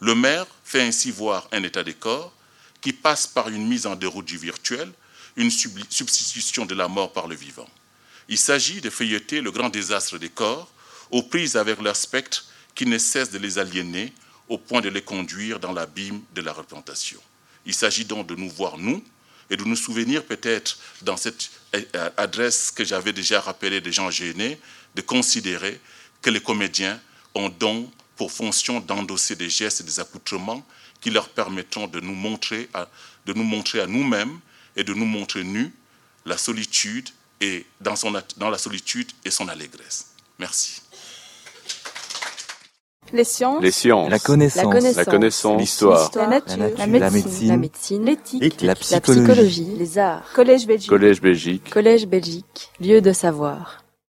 Le 0.00 0.14
maire 0.14 0.46
fait 0.64 0.82
ainsi 0.82 1.10
voir 1.10 1.48
un 1.52 1.62
état 1.62 1.82
des 1.82 1.94
corps 1.94 2.32
qui 2.80 2.92
passe 2.92 3.26
par 3.26 3.48
une 3.48 3.66
mise 3.66 3.86
en 3.86 3.96
déroute 3.96 4.26
du 4.26 4.38
virtuel, 4.38 4.90
une 5.36 5.50
substitution 5.50 6.66
de 6.66 6.74
la 6.74 6.88
mort 6.88 7.12
par 7.12 7.26
le 7.26 7.34
vivant. 7.34 7.68
Il 8.28 8.38
s'agit 8.38 8.80
de 8.80 8.90
feuilleter 8.90 9.40
le 9.40 9.50
grand 9.50 9.68
désastre 9.68 10.18
des 10.18 10.28
corps, 10.28 10.70
aux 11.10 11.22
prises 11.22 11.56
avec 11.56 11.80
leur 11.80 11.96
spectre 11.96 12.46
qui 12.74 12.86
ne 12.86 12.98
cesse 12.98 13.30
de 13.30 13.38
les 13.38 13.58
aliéner 13.58 14.12
au 14.48 14.58
point 14.58 14.80
de 14.80 14.88
les 14.88 15.02
conduire 15.02 15.58
dans 15.58 15.72
l'abîme 15.72 16.20
de 16.34 16.42
la 16.42 16.52
représentation. 16.52 17.20
Il 17.66 17.74
s'agit 17.74 18.04
donc 18.04 18.26
de 18.26 18.34
nous 18.34 18.50
voir, 18.50 18.78
nous, 18.78 19.02
et 19.50 19.56
de 19.56 19.64
nous 19.64 19.76
souvenir 19.76 20.24
peut-être 20.24 20.78
dans 21.02 21.16
cette 21.16 21.50
euh, 21.74 22.10
adresse 22.16 22.70
que 22.70 22.84
j'avais 22.84 23.12
déjà 23.12 23.40
rappelée 23.40 23.80
des 23.80 23.92
gens 23.92 24.10
gênés, 24.10 24.60
de 24.94 25.00
considérer 25.00 25.80
que 26.22 26.30
les 26.30 26.40
comédiens 26.40 27.00
ont 27.34 27.48
donc 27.48 27.90
pour 28.18 28.32
fonction 28.32 28.80
d'endosser 28.80 29.36
des 29.36 29.48
gestes 29.48 29.80
et 29.80 29.84
des 29.84 30.00
accoutrements 30.00 30.62
qui 31.00 31.10
leur 31.10 31.28
permettront 31.30 31.86
de 31.86 32.00
nous 32.00 32.14
montrer 32.14 32.68
à, 32.74 32.88
de 33.24 33.32
nous 33.32 33.44
montrer 33.44 33.80
à 33.80 33.86
nous-mêmes 33.86 34.40
et 34.76 34.84
de 34.84 34.92
nous 34.92 35.06
montrer 35.06 35.44
nus 35.44 35.72
la 36.26 36.36
solitude 36.36 37.08
et 37.40 37.64
dans, 37.80 37.96
son, 37.96 38.12
dans 38.36 38.50
la 38.50 38.58
solitude 38.58 39.10
et 39.24 39.30
son 39.30 39.48
allégresse. 39.48 40.08
Merci. 40.38 40.82
Les 43.12 43.24
sciences. 43.24 43.62
La 44.10 44.18
connaissance. 44.18 44.96
La 44.96 45.04
connaissance. 45.04 45.60
L'histoire. 45.60 46.10
La, 46.14 46.26
nature. 46.26 46.56
La 46.76 47.56
médecine. 47.56 48.04
L'éthique. 48.04 48.60
La, 48.60 48.74
psychologie. 48.74 49.76
Les 49.78 49.96
arts. 49.96 50.30
Collège 50.34 50.66
Belgique. 50.66 50.90
Collège 50.90 51.20
Belgique. 51.20 51.70
Collège 51.70 52.06
Belgique. 52.06 52.70
Lieu 52.80 53.00
de 53.00 53.12
savoir. 53.12 53.84